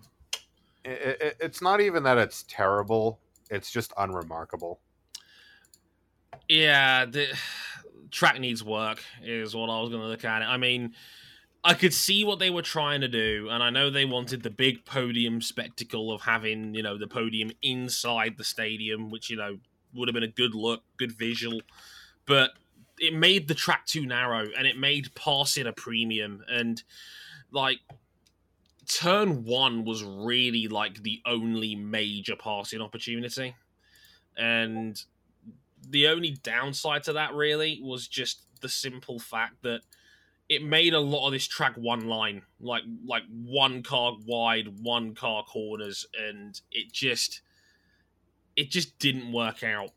[0.85, 3.19] It, it it's not even that it's terrible.
[3.49, 4.79] It's just unremarkable.
[6.47, 7.27] Yeah, the
[8.11, 10.45] track needs work is what I was going to look at it.
[10.45, 10.93] I mean,
[11.63, 14.51] I could see what they were trying to do, and I know they wanted the
[14.51, 19.57] big podium spectacle of having, you know, the podium inside the stadium, which, you know,
[19.95, 21.61] would have been a good look, good visual.
[22.27, 22.51] But
[22.99, 26.43] it made the track too narrow and it made passing a premium.
[26.47, 26.81] And,
[27.51, 27.79] like,
[28.87, 33.55] turn one was really, like, the only major passing opportunity.
[34.37, 35.01] And
[35.89, 39.81] the only downside to that really was just the simple fact that
[40.47, 45.15] it made a lot of this track one line, like like one car wide, one
[45.15, 47.41] car corners, and it just
[48.55, 49.89] it just didn't work out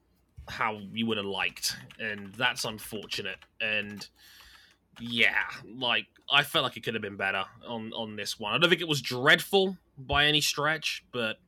[0.49, 3.39] how you would have liked, and that's unfortunate.
[3.61, 4.07] And
[5.01, 5.45] yeah,
[5.77, 8.53] like I felt like it could have been better on on this one.
[8.53, 11.39] I don't think it was dreadful by any stretch, but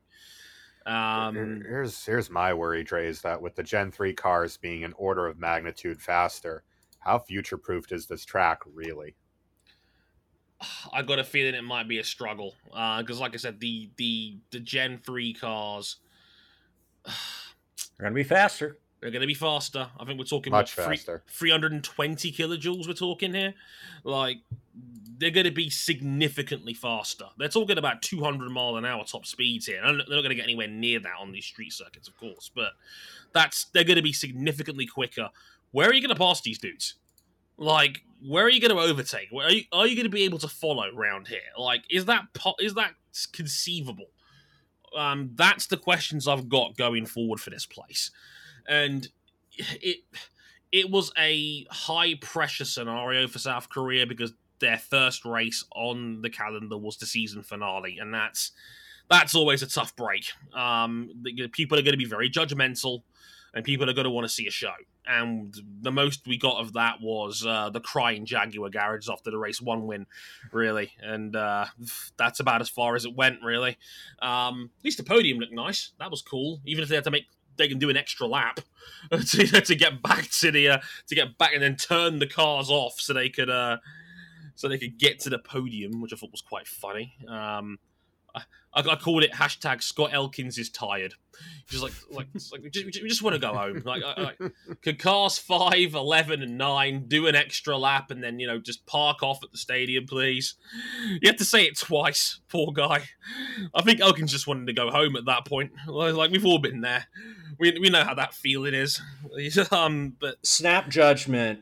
[0.87, 4.95] um, here's here's my worry, Dre, is that with the Gen three cars being an
[4.97, 6.65] order of magnitude faster,
[7.01, 9.15] how future proofed is this track really?
[10.93, 13.91] I got a feeling it might be a struggle because, uh, like I said, the
[13.97, 15.97] the the Gen three cars
[17.07, 17.13] are
[18.01, 18.79] gonna be faster.
[19.01, 19.89] They're going to be faster.
[19.99, 21.23] I think we're talking much faster.
[21.29, 22.87] 320 kilojoules.
[22.87, 23.55] We're talking here,
[24.05, 24.39] like
[25.17, 27.27] they're going to be significantly faster.
[27.39, 29.81] They're talking about 200 mile an hour top speeds here.
[29.83, 32.73] They're not going to get anywhere near that on these street circuits, of course, but
[33.33, 35.31] that's they're going to be significantly quicker.
[35.73, 36.95] Where are you going to pass these dudes?
[37.57, 39.29] Like, where are you going to overtake?
[39.31, 41.39] Where are you, are you going to be able to follow around here?
[41.59, 42.25] Like, is that
[42.59, 42.93] is that
[43.33, 44.09] conceivable?
[44.97, 48.11] Um, that's the questions I've got going forward for this place
[48.71, 49.09] and
[49.59, 49.99] it
[50.73, 56.31] it was a high pressure scenario for South Korea because their first race on the
[56.31, 58.53] calendar was the season finale, and that's
[59.11, 60.27] that's always a tough break.
[60.55, 61.11] Um,
[61.53, 63.03] people are going to be very judgmental,
[63.53, 64.73] and people are going to want to see a show.
[65.05, 69.39] And the most we got of that was uh, the crying Jaguar garage after the
[69.39, 70.07] race one win,
[70.53, 71.65] really, and uh,
[72.17, 73.77] that's about as far as it went, really.
[74.23, 75.91] Um, at least the podium looked nice.
[75.99, 78.61] That was cool, even if they had to make they can do an extra lap
[79.11, 82.71] to, to get back to the uh, to get back and then turn the cars
[82.71, 83.79] off so they could uh,
[84.55, 87.15] so they could get to the podium, which I thought was quite funny.
[87.29, 87.79] Um,
[88.35, 91.15] I, I, called it hashtag Scott Elkins is tired.
[91.69, 93.83] Just like like, like we just, we just want to go home.
[93.85, 94.39] Like, like
[94.83, 98.87] could cars five, 11, and nine do an extra lap and then you know just
[98.87, 100.55] park off at the stadium, please?
[101.21, 103.05] You have to say it twice, poor guy.
[103.75, 105.73] I think Elkins just wanted to go home at that point.
[105.87, 107.07] Like we've all been there.
[107.59, 109.01] We we know how that feeling is.
[109.73, 111.61] Um, but snap judgment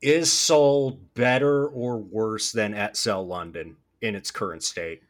[0.00, 5.02] is Seoul better or worse than ExCeL London in its current state?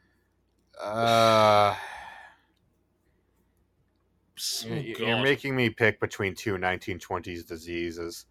[0.79, 1.75] Uh,
[4.65, 8.25] oh, you're making me pick between two 1920s diseases.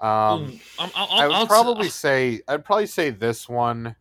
[0.00, 3.94] Um, I'll, I'll, I would I'll, probably say I'd probably say this one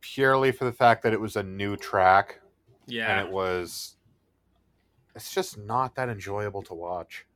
[0.00, 2.40] purely for the fact that it was a new track.
[2.86, 3.96] Yeah, and it was.
[5.14, 7.26] It's just not that enjoyable to watch.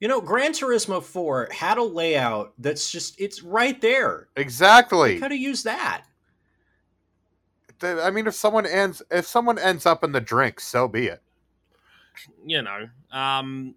[0.00, 4.28] You know, Gran Turismo 4 had a layout that's just it's right there.
[4.36, 5.20] Exactly.
[5.20, 6.04] Could have used that.
[7.84, 11.22] I mean, if someone ends if someone ends up in the drink, so be it.
[12.44, 13.74] You know, um,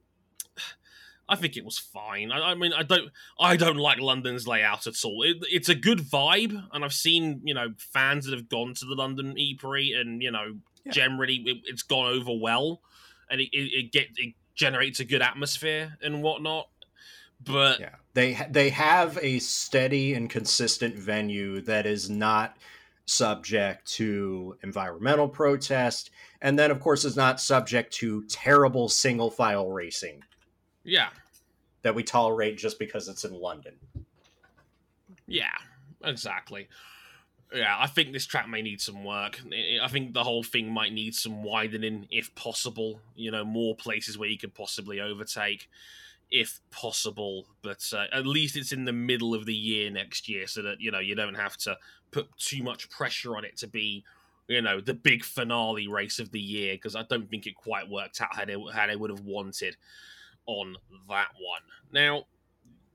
[1.30, 2.32] I think it was fine.
[2.32, 5.24] I, I, mean, I don't, I don't like London's layout at all.
[5.24, 8.86] It, it's a good vibe, and I've seen you know fans that have gone to
[8.86, 10.92] the London E-Prix, and you know yeah.
[10.92, 12.82] generally it, has gone over well,
[13.30, 16.70] and it, it, it get it generates a good atmosphere and whatnot.
[17.44, 22.58] But yeah, they they have a steady and consistent venue that is not
[23.06, 29.70] subject to environmental protest, and then, of course, is not subject to terrible single file
[29.70, 30.24] racing.
[30.84, 31.10] Yeah.
[31.84, 33.76] That we tolerate just because it's in London.
[35.28, 35.56] Yeah,
[36.04, 36.68] exactly.
[37.54, 39.40] Yeah, I think this track may need some work.
[39.82, 43.00] I think the whole thing might need some widening, if possible.
[43.16, 45.70] You know, more places where you could possibly overtake,
[46.32, 47.48] if possible.
[47.62, 50.80] But uh, at least it's in the middle of the year next year, so that
[50.80, 51.78] you know you don't have to
[52.12, 54.04] put too much pressure on it to be,
[54.48, 56.76] you know, the big finale race of the year.
[56.76, 59.76] Because I don't think it quite worked out how they how they would have wanted
[60.46, 60.76] on
[61.10, 61.62] that one.
[61.92, 62.26] Now,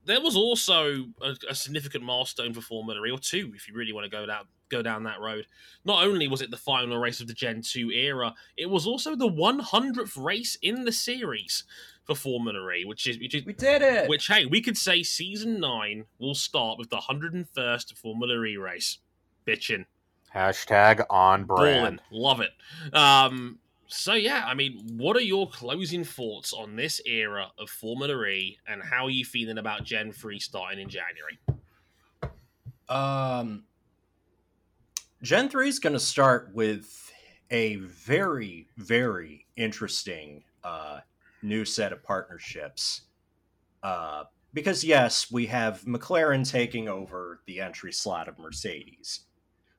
[0.05, 4.05] there was also a, a, significant milestone for Formula or two, if you really want
[4.05, 5.47] to go down go down that road.
[5.85, 9.17] Not only was it the final race of the Gen 2 era, it was also
[9.17, 11.65] the 100th race in the series
[12.05, 14.09] for Formula E, which is which is we did it.
[14.09, 18.99] Which hey, we could say season nine will start with the 101st Formula E race.
[19.47, 19.87] Bitchin'.
[20.35, 21.83] Hashtag on brand.
[21.83, 22.01] Ballin'.
[22.11, 22.51] Love it.
[22.95, 28.25] Um, so yeah, I mean, what are your closing thoughts on this era of Formula
[28.25, 31.39] E, and how are you feeling about Gen Three starting in January?
[32.89, 33.65] Um,
[35.23, 37.11] Gen Three is going to start with
[37.51, 41.01] a very, very interesting uh,
[41.43, 43.03] new set of partnerships.
[43.83, 49.21] Uh, because yes, we have McLaren taking over the entry slot of Mercedes,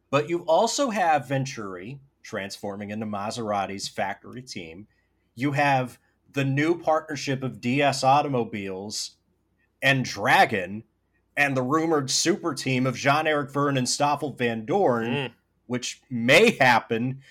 [0.09, 4.87] but you also have Venturi transforming into Maserati's factory team.
[5.35, 5.99] You have
[6.33, 9.17] the new partnership of DS Automobiles
[9.81, 10.83] and Dragon
[11.35, 15.31] and the rumored super team of Jean Eric Vergne and Stoffel Vandoorne, mm.
[15.67, 17.21] which may happen.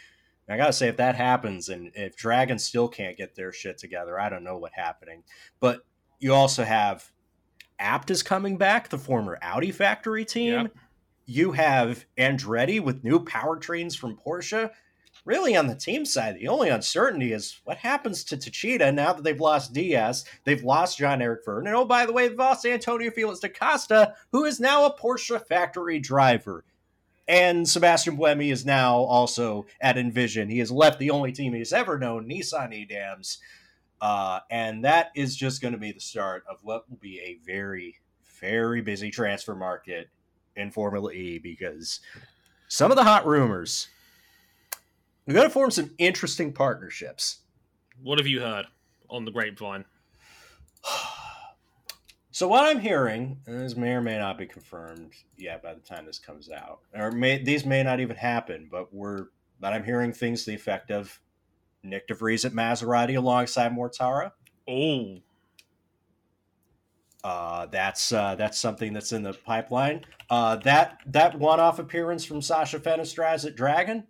[0.51, 4.19] I gotta say, if that happens and if Dragon still can't get their shit together,
[4.19, 5.23] I don't know what's happening.
[5.61, 5.85] But
[6.19, 7.11] you also have
[7.79, 10.53] Abt is coming back, the former Audi factory team.
[10.53, 10.73] Yep
[11.31, 14.69] you have Andretti with new powertrains from Porsche.
[15.25, 19.23] Really, on the team side, the only uncertainty is what happens to Techeetah now that
[19.23, 22.67] they've lost DS, they've lost Jean Eric Vergne, and oh, by the way, they've lost
[22.67, 26.65] Antonio Felix da Costa, who is now a Porsche factory driver.
[27.29, 30.49] And Sebastian Buemi is now also at Envision.
[30.49, 33.39] He has left the only team he's ever known, Nissan e.dams.
[34.01, 37.39] Uh, and that is just going to be the start of what will be a
[37.45, 37.97] very,
[38.41, 40.09] very busy transfer market
[40.57, 42.01] in Formula E because
[42.69, 43.89] some of the hot rumors
[45.27, 47.41] we're going to form some interesting partnerships.
[48.03, 48.67] What have you heard
[49.09, 49.85] on the grapevine?
[52.41, 55.81] So what I'm hearing, and this may or may not be confirmed yet by the
[55.81, 59.27] time this comes out, or may, these may not even happen, but we're
[59.61, 61.21] but I'm hearing things to the effect of
[61.85, 64.33] Nyck de Vries at Maserati alongside Mortara.
[64.67, 65.19] Oh,
[67.23, 70.07] uh, that's uh, that's something that's in the pipeline.
[70.31, 74.07] Uh, that that one-off appearance from Sacha Fenestraz at Dragon,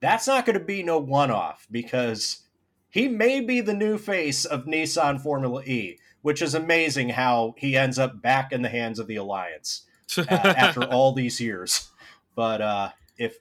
[0.00, 2.46] that's not going to be no one-off because
[2.88, 7.76] he may be the new face of Nissan Formula E, which is amazing how he
[7.76, 11.90] ends up back in the hands of the Alliance uh, after all these years.
[12.34, 13.38] But uh, if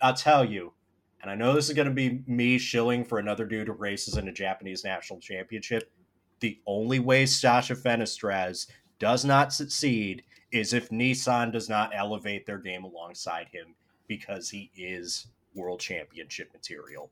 [0.00, 0.72] I'll tell you,
[1.22, 4.16] and I know this is going to be me shilling for another dude who races
[4.16, 5.90] in a Japanese national championship
[6.40, 8.66] the only way Sacha Fenestraz
[8.98, 13.74] does not succeed is if Nissan does not elevate their game alongside him
[14.08, 17.10] because he is world championship material.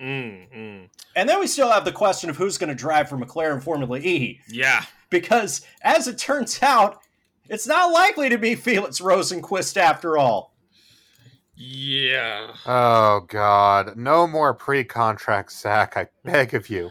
[0.00, 0.88] Mm, mm.
[1.14, 3.98] And then we still have the question of who's going to drive for McLaren Formula
[3.98, 4.40] E.
[4.48, 4.84] Yeah.
[5.10, 7.00] Because as it turns out,
[7.48, 10.54] it's not likely to be Felix Rosenqvist after all.
[11.56, 12.54] Yeah.
[12.64, 13.96] Oh, God.
[13.96, 16.90] No more pre contract sack, I beg of you.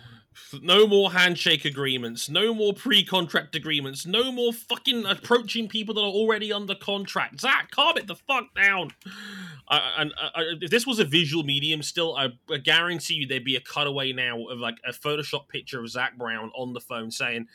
[0.61, 2.29] No more handshake agreements.
[2.29, 4.05] No more pre-contract agreements.
[4.05, 7.41] No more fucking approaching people that are already under contract.
[7.41, 8.91] Zak, calm it the fuck down.
[9.67, 13.43] Uh, and uh, if this was a visual medium, still, I, I, guarantee you there'd
[13.43, 17.11] be a cutaway now of like a Photoshop picture of Zak Brown on the phone
[17.11, 17.47] saying,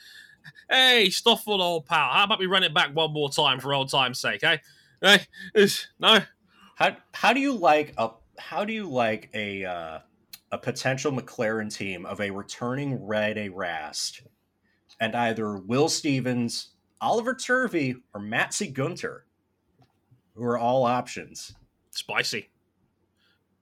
[0.71, 3.91] "Hey, Stoffel, old pal, how about we run it back one more time for old
[3.91, 4.43] time's sake?
[4.43, 4.61] Hey,
[5.01, 5.27] hey,
[5.99, 6.21] no."
[6.77, 9.99] How how do you like a how do you like a uh
[10.55, 14.23] a potential McLaren team of a returning Rene Rast
[15.01, 19.27] and either Will Stevens, Oliver Turvey, or Matze Gunther,
[20.37, 21.57] who are all options.
[21.91, 22.51] Spicy.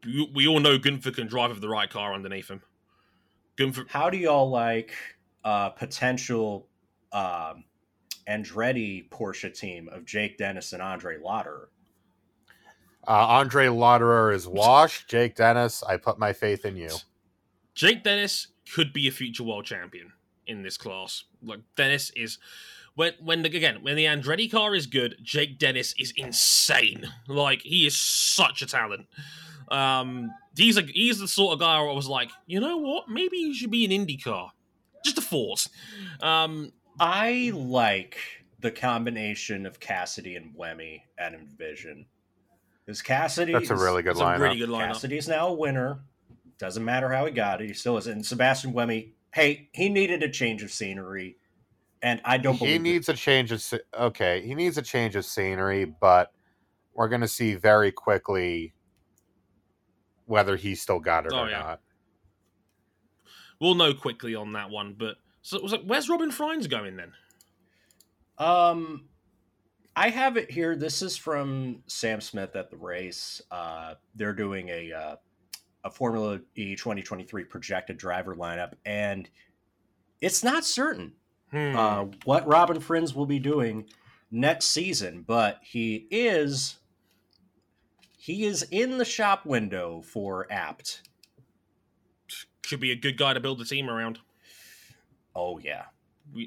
[0.04, 2.60] We all know Gunther can drive with the right car underneath him.
[3.56, 3.86] Gunther.
[3.88, 4.92] How do y'all like
[5.44, 6.68] uh, potential
[7.10, 7.64] um,
[8.28, 11.68] Andretti Porsche team of Jake Dennis and Andre Lotterer?
[13.06, 15.08] Uh, Andre Lotterer is washed.
[15.08, 16.90] Jake Dennis, I put my faith in you.
[17.74, 20.12] Jake Dennis could be a future world champion.
[20.46, 21.24] in this class.
[21.42, 22.38] Like Dennis is
[22.94, 27.06] when when the, again when the Andretti car is good, Jake Dennis is insane.
[27.28, 29.06] Like he is such a talent.
[29.70, 33.08] Um, he's a he's the sort of guy where I was like, you know what?
[33.08, 34.50] Maybe he should be an IndyCar.
[35.04, 35.68] Just a force.
[36.20, 38.18] Um, I like
[38.60, 42.06] the combination of Cassidy and Buemi at Envision.
[42.84, 44.88] Because Cassidy That's a really good it's a really good lineup.
[44.88, 46.00] Cassidy's now a winner.
[46.58, 48.06] Doesn't matter how he got it, he still is.
[48.06, 51.36] And Sebastian Buemi, hey, he needed a change of scenery,
[52.02, 52.82] and I don't he believe it.
[52.82, 53.64] needs a change of
[53.98, 54.42] okay.
[54.42, 56.32] He needs a change of scenery, but
[56.94, 58.74] we're going to see very quickly
[60.26, 61.58] whether he still got it Oh, or yeah.
[61.58, 61.80] not.
[63.60, 64.94] We'll know quickly on that one.
[64.98, 67.12] But so it was like, where's Robin Frijns going then?
[68.38, 69.08] Um,
[69.94, 70.74] I have it here.
[70.74, 73.42] This is from Sam Smith at the race.
[73.50, 75.16] Uh, they're doing a uh,
[75.84, 79.28] a Formula E 2023 projected driver lineup, and
[80.20, 81.12] it's not certain
[81.50, 81.76] Hmm.
[81.76, 83.84] uh, what Robin Frijns will be doing
[84.30, 86.78] next season, but he is
[88.16, 91.02] he is in the shop window for Abt.
[92.64, 94.20] Should be a good guy to build a team around.
[95.36, 95.84] Oh yeah,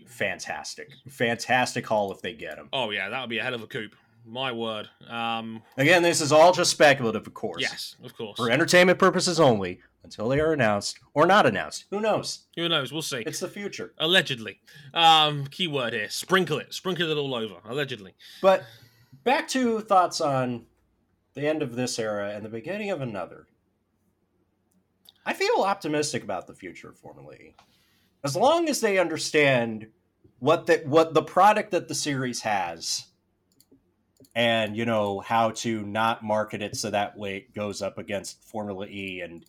[0.08, 2.70] fantastic, fantastic haul if they get him.
[2.74, 3.90] oh yeah, that would be a hell of a coup.
[4.28, 4.90] My word.
[5.08, 7.62] Um, Again, this is all just speculative, of course.
[7.62, 8.38] yes, of course.
[8.38, 11.86] for entertainment purposes only until they are announced or not announced.
[11.92, 12.46] Who knows?
[12.56, 12.92] Who knows?
[12.92, 13.24] We'll see.
[13.28, 13.94] It's the future.
[14.00, 14.62] Allegedly.
[14.96, 16.10] Um, keyword here.
[16.10, 16.74] Sprinkle it.
[16.74, 17.56] Sprinkle it all over.
[17.70, 18.16] Allegedly.
[18.42, 18.64] But
[19.24, 20.66] back to thoughts on
[21.36, 23.46] the end of this era and the beginning of another.
[25.24, 27.54] I feel optimistic about the future of Formula E.
[28.26, 29.88] As long as they understand
[30.40, 33.06] what the, what the product that the series has
[34.36, 38.44] and you know how to not market it so that way it goes up against
[38.44, 39.46] Formula E and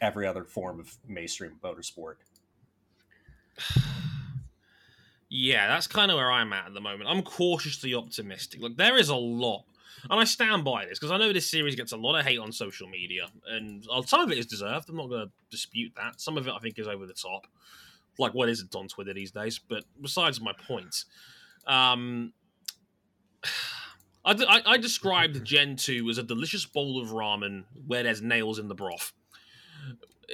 [0.00, 2.16] every other form of mainstream motorsport.
[5.28, 7.10] Yeah, that's kind of where I'm at at the moment.
[7.10, 8.62] I'm cautiously optimistic.
[8.62, 9.64] Like there is a lot,
[10.08, 12.38] and I stand by this because I know this series gets a lot of hate
[12.38, 14.88] on social media, and uh, some of it is deserved.
[14.88, 16.20] I'm not going to dispute that.
[16.20, 17.46] Some of it I think is over the top,
[18.18, 19.58] like what isn't on Twitter these days.
[19.58, 21.04] But besides my point,
[21.66, 22.32] um,
[24.24, 28.58] I, I, I described Gen Two as a delicious bowl of ramen where there's nails
[28.58, 29.12] in the broth.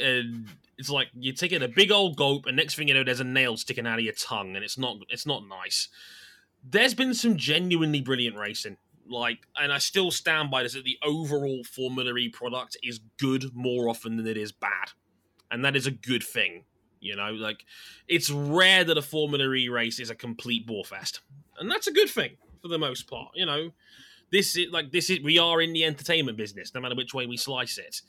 [0.03, 3.21] And it's like you're taking a big old gulp, and next thing you know, there's
[3.21, 5.89] a nail sticking out of your tongue, and it's not it's not nice.
[6.69, 8.79] There's been some genuinely brilliant racing,
[9.09, 13.55] like, and I still stand by this that the overall Formula E product is good
[13.55, 14.91] more often than it is bad,
[15.51, 16.65] and that is a good thing.
[17.05, 17.65] You know, like
[18.09, 21.21] it's rare that a Formula E race is a complete bore fest,
[21.59, 23.31] and that's a good thing for the most part.
[23.35, 23.71] You know,
[24.33, 27.27] this is like this is we are in the entertainment business, no matter which way
[27.27, 28.01] we slice it,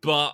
[0.00, 0.32] but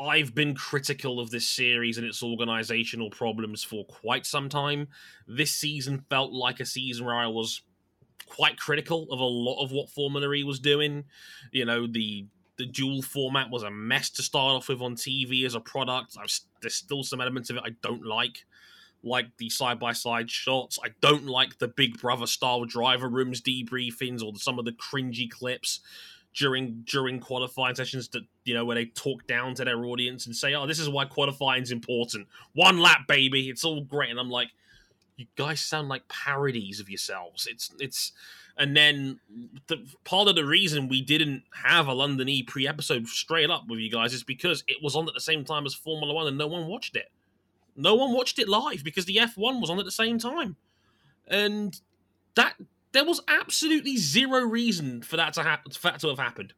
[0.00, 4.88] I've been critical of this series and its organizational problems for quite some time.
[5.26, 7.62] This season felt like a season where I was
[8.26, 11.04] quite critical of a lot of what Formula E was doing.
[11.52, 12.26] You know, the
[12.58, 16.16] the dual format was a mess to start off with on TV as a product.
[16.20, 18.44] I've, there's still some elements of it I don't like,
[19.02, 20.78] like the side by side shots.
[20.84, 25.30] I don't like the Big Brother style driver rooms debriefings or some of the cringy
[25.30, 25.80] clips
[26.34, 30.36] during during qualifying sessions that you know where they talk down to their audience and
[30.36, 32.28] say, "Oh, this is why qualifying's important.
[32.52, 33.48] One lap, baby.
[33.48, 34.50] It's all great." And I'm like,
[35.18, 38.12] "You guys sound like parodies of yourselves." It's it's
[38.56, 39.20] and then
[39.66, 43.68] the part of the reason we didn't have a London E pre episode straight up
[43.68, 46.26] with you guys is because it was on at the same time as Formula One
[46.26, 47.10] and no one watched it.
[47.76, 50.56] No one watched it live because the F1 was on at the same time.
[51.28, 51.80] And
[52.34, 52.54] that
[52.90, 56.54] there was absolutely zero reason for that to happen for that to have happened.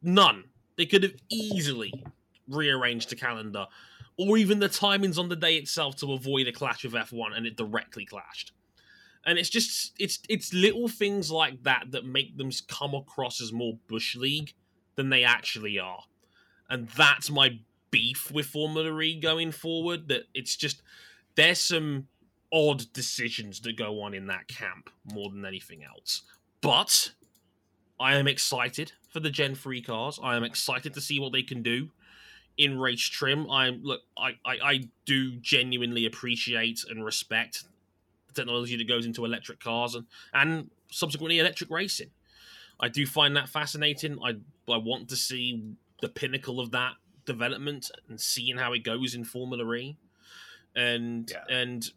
[0.00, 0.44] None.
[0.76, 1.92] They could have easily
[2.48, 3.66] rearranged the calendar
[4.16, 7.46] or even the timings on the day itself to avoid a clash of F1 and
[7.46, 8.52] it directly clashed.
[9.24, 13.52] And it's just it's it's little things like that that make them come across as
[13.52, 14.52] more bush league
[14.96, 16.02] than they actually are.
[16.68, 17.60] And that's my
[17.90, 20.82] beef with Formula E going forward that it's just
[21.36, 22.08] there's some
[22.52, 26.22] odd decisions that go on in that camp more than anything else.
[26.60, 27.12] But
[27.98, 30.18] I am excited for the Gen 3 cars.
[30.22, 31.90] I am excited to see what they can do
[32.56, 33.50] in race trim.
[33.50, 37.64] I'm look, I, I, I do genuinely appreciate and respect
[38.28, 42.10] the technology that goes into electric cars and, and subsequently electric racing.
[42.80, 44.18] I do find that fascinating.
[44.22, 44.36] I
[44.70, 45.62] I want to see
[46.00, 46.94] the pinnacle of that
[47.24, 49.96] development and seeing how it goes in Formula E.
[50.74, 51.56] And Yeah.
[51.56, 51.90] and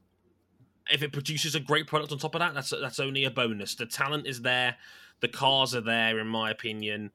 [0.91, 3.75] if it produces a great product on top of that, that's that's only a bonus.
[3.75, 4.77] The talent is there,
[5.19, 7.11] the cars are there, in my opinion.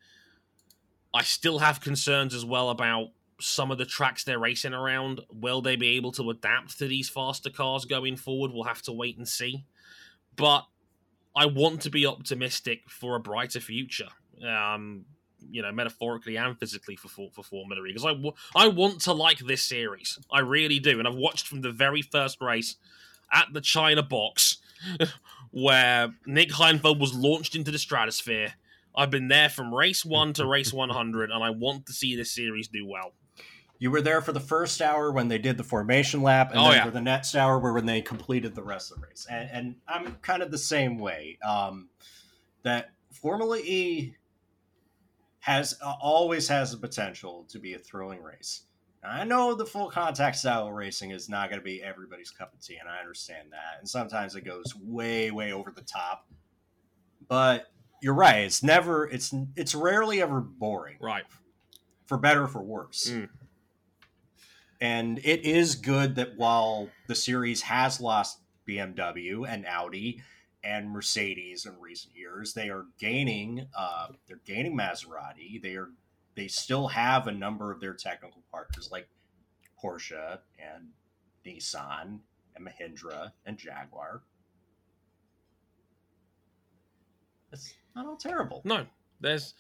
[1.14, 3.11] I still have concerns as well about
[3.41, 7.09] some of the tracks they're racing around, will they be able to adapt to these
[7.09, 8.53] faster cars going forward?
[8.53, 9.64] We'll have to wait and see.
[10.36, 10.66] But
[11.34, 14.09] I want to be optimistic for a brighter future.
[14.47, 15.05] Um,
[15.49, 19.12] you know, metaphorically and physically for for Formula E because I, w- I want to
[19.12, 20.18] like this series.
[20.30, 22.76] I really do, and I've watched from the very first race
[23.32, 24.59] at the China box
[25.51, 28.55] where Nick Heidfeld was launched into the stratosphere.
[28.95, 32.32] I've been there from race one to race 100, and I want to see this
[32.32, 33.12] series do well.
[33.81, 36.64] You were there for the first hour when they did the formation lap, and oh,
[36.64, 36.85] then yeah.
[36.85, 39.26] for the next hour where when they completed the rest of the race.
[39.28, 41.39] And, and I'm kind of the same way.
[41.43, 41.89] Um,
[42.62, 44.16] that Formula E
[45.39, 48.64] has uh, always has the potential to be a thrilling race.
[49.03, 52.53] Now, I know the full contact style racing is not going to be everybody's cup
[52.53, 53.78] of tea, and I understand that.
[53.81, 56.28] And sometimes it goes way, way over the top.
[57.28, 57.72] But
[58.03, 61.24] you're right; it's never, it's it's rarely ever boring, right?
[62.05, 63.11] For better or for worse.
[63.11, 63.31] Mm.
[64.81, 70.22] And it is good that while the series has lost BMW and Audi
[70.62, 72.55] and Mercedes in recent years.
[72.55, 73.66] They are gaining.
[73.76, 75.61] Uh, they're gaining Maserati.
[75.61, 75.89] They are.
[76.37, 79.09] They still have a number of their technical partners like
[79.83, 80.89] Porsche and
[81.45, 82.20] Nissan
[82.55, 84.22] and Mahindra and Jaguar.
[87.53, 88.62] It's not all terrible.
[88.64, 88.87] No,
[89.20, 89.55] there's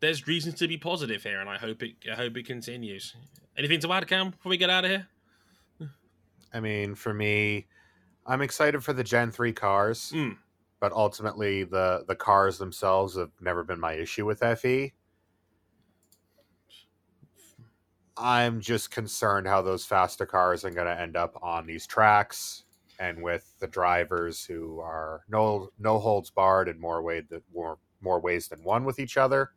[0.00, 3.14] there's reasons to be positive here, and I hope it I hope it continues.
[3.56, 5.08] Anything to add, Cam, before we get out of here?
[6.52, 7.66] I mean, for me,
[8.26, 10.36] I'm excited for the Gen 3 cars, mm.
[10.80, 14.92] but ultimately the the cars themselves have never been my issue with FE.
[18.16, 22.64] I'm just concerned how those faster cars are going to end up on these tracks
[22.98, 27.78] and with the drivers who are no no holds barred in more way that more
[28.02, 29.52] more ways than one with each other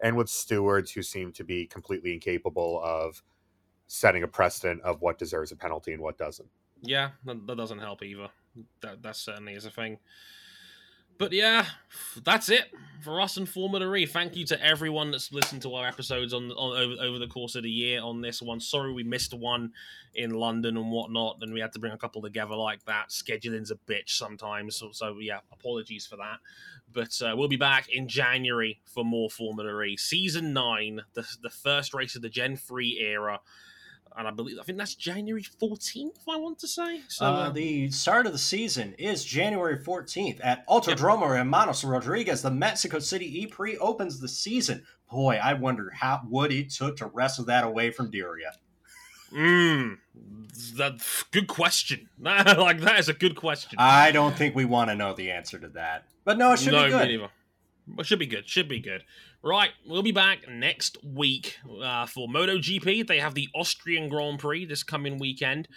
[0.00, 3.22] and with stewards who seem to be completely incapable of
[3.86, 6.48] setting a precedent of what deserves a penalty and what doesn't.
[6.82, 8.28] Yeah, that, doesn't help either.
[8.82, 9.98] That that certainly is a thing.
[11.18, 11.66] But yeah,
[12.22, 14.06] that's it for us and Formula E.
[14.06, 17.54] Thank you to everyone that's listened to our episodes on, on over, over the course
[17.54, 18.60] of the year on this one.
[18.60, 19.72] Sorry we missed one
[20.14, 23.10] in London and whatnot, and we had to bring a couple together like that.
[23.10, 26.38] Scheduling's a bitch sometimes, so, so yeah, apologies for that.
[26.92, 29.96] But uh, we'll be back in January for more Formula E.
[29.96, 33.40] Season 9, the, the first race of the Gen 3 era
[34.16, 36.18] and I believe I think that's January 14th.
[36.28, 37.00] I want to say.
[37.08, 41.38] So uh, uh, the start of the season is January 14th at Autodromo yep.
[41.38, 42.42] Hermanos Rodriguez.
[42.42, 44.84] The Mexico City E Prix opens the season.
[45.10, 48.56] Boy, I wonder how what it took to wrestle that away from Diriyah.
[49.32, 49.98] Mm,
[50.76, 51.00] that
[51.30, 52.08] good question.
[52.18, 53.76] like that is a good question.
[53.78, 56.72] I don't think we want to know the answer to that, but no, it should
[56.72, 57.30] no, be good.
[58.02, 58.48] Should be good.
[58.48, 59.04] Should be good.
[59.42, 63.06] Right, we'll be back next week uh, for MotoGP.
[63.06, 65.68] They have the Austrian Grand Prix this coming weekend.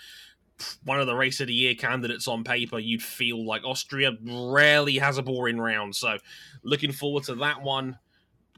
[0.84, 4.97] One of the race of the year candidates on paper, you'd feel like Austria rarely
[4.97, 5.95] has a boring round.
[5.95, 6.18] So,
[6.64, 7.99] looking forward to that one.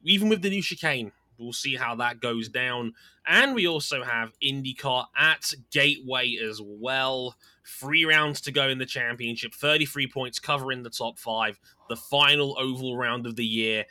[0.06, 2.94] Even with the new chicane, we'll see how that goes down.
[3.26, 7.36] And we also have IndyCar at Gateway as well.
[7.66, 11.60] Three rounds to go in the championship, 33 points covering the top five,
[11.90, 13.86] the final oval round of the year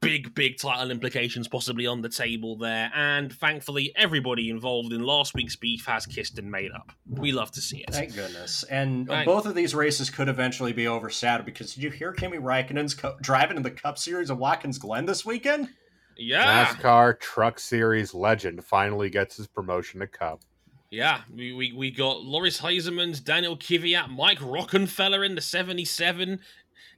[0.00, 2.90] big, big title implications possibly on the table there.
[2.94, 6.92] And thankfully, everybody involved in last week's beef has kissed and made up.
[7.06, 7.92] We love to see it.
[7.92, 8.64] Thank goodness.
[8.64, 12.38] And Thank both of these races could eventually be overshadowed because did you hear Kimi
[12.38, 15.68] Raikkonen's co- driving in the Cup Series of Watkins Glen this weekend?
[16.16, 16.66] Yeah.
[16.66, 20.42] NASCAR Truck Series legend finally gets his promotion to Cup.
[20.90, 26.40] Yeah, we, we, we got Loris Hezemans, Daniel Kvyat, Mike Rockenfeller in the 77,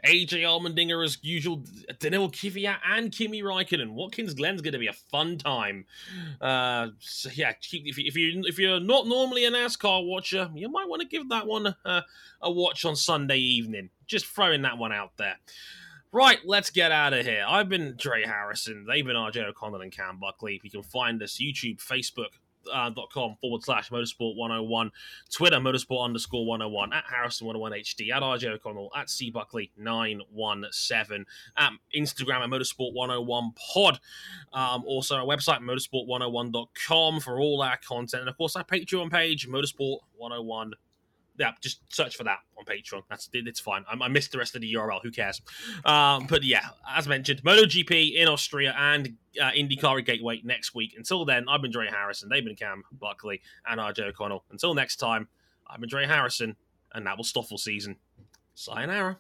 [0.06, 1.62] AJ Allmendinger as usual,
[2.00, 3.90] Daniel Kvyat and Kimi Raikkonen.
[3.90, 5.84] Watkins Glen's going to be a fun time.
[6.40, 10.70] Uh, so yeah, if, you, if you if you're not normally a NASCAR watcher, you
[10.70, 12.00] might want to give that one uh,
[12.40, 13.90] a watch on Sunday evening.
[14.06, 15.36] Just throwing that one out there.
[16.12, 17.44] Right, let's get out of here.
[17.48, 18.86] I've been Dre Harrison.
[18.86, 20.60] They've been RJ O'Connell and Cam Buckley.
[20.62, 22.32] You can find us YouTube, Facebook,
[22.72, 24.90] uh, dot com forward slash motorsport 101
[25.30, 31.24] twitter motorsport underscore 101 at harrison 101 hd at rj o'connell at c buckley 917
[31.56, 33.98] at instagram at motorsport 101 pod.
[34.52, 38.22] Um, also our website motorsport101.com for all our content.
[38.22, 40.72] And of course our patreon page motorsport 101
[41.38, 43.02] yeah, just search for that on Patreon.
[43.08, 43.84] That's it's fine.
[43.90, 45.02] I, I missed the rest of the URL.
[45.02, 45.40] Who cares?
[45.84, 50.94] Um, but yeah, as mentioned, MotoGP in Austria and uh, IndyCar Gateway next week.
[50.96, 52.28] Until then, I've been Dre Harrison.
[52.28, 54.44] They've been Cam Buckley and RJ O'Connell.
[54.50, 55.28] Until next time,
[55.66, 56.56] I've been Dre Harrison,
[56.94, 57.96] and that was Stoffel season.
[58.54, 59.18] Sayonara.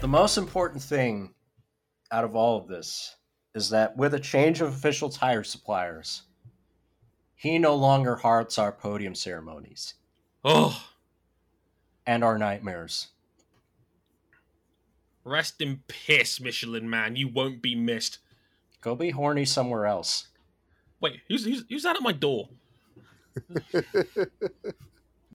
[0.00, 1.34] The most important thing
[2.12, 3.16] out of all of this
[3.54, 6.22] is that with a change of official tire suppliers,
[7.34, 9.94] he no longer hearts our podium ceremonies.
[10.44, 10.88] Oh.
[12.06, 13.08] And our nightmares.
[15.24, 17.16] Rest in piss, Michelin man.
[17.16, 18.18] You won't be missed.
[18.80, 20.28] Go be horny somewhere else.
[21.00, 22.48] Wait, who's who's, who's that at my door?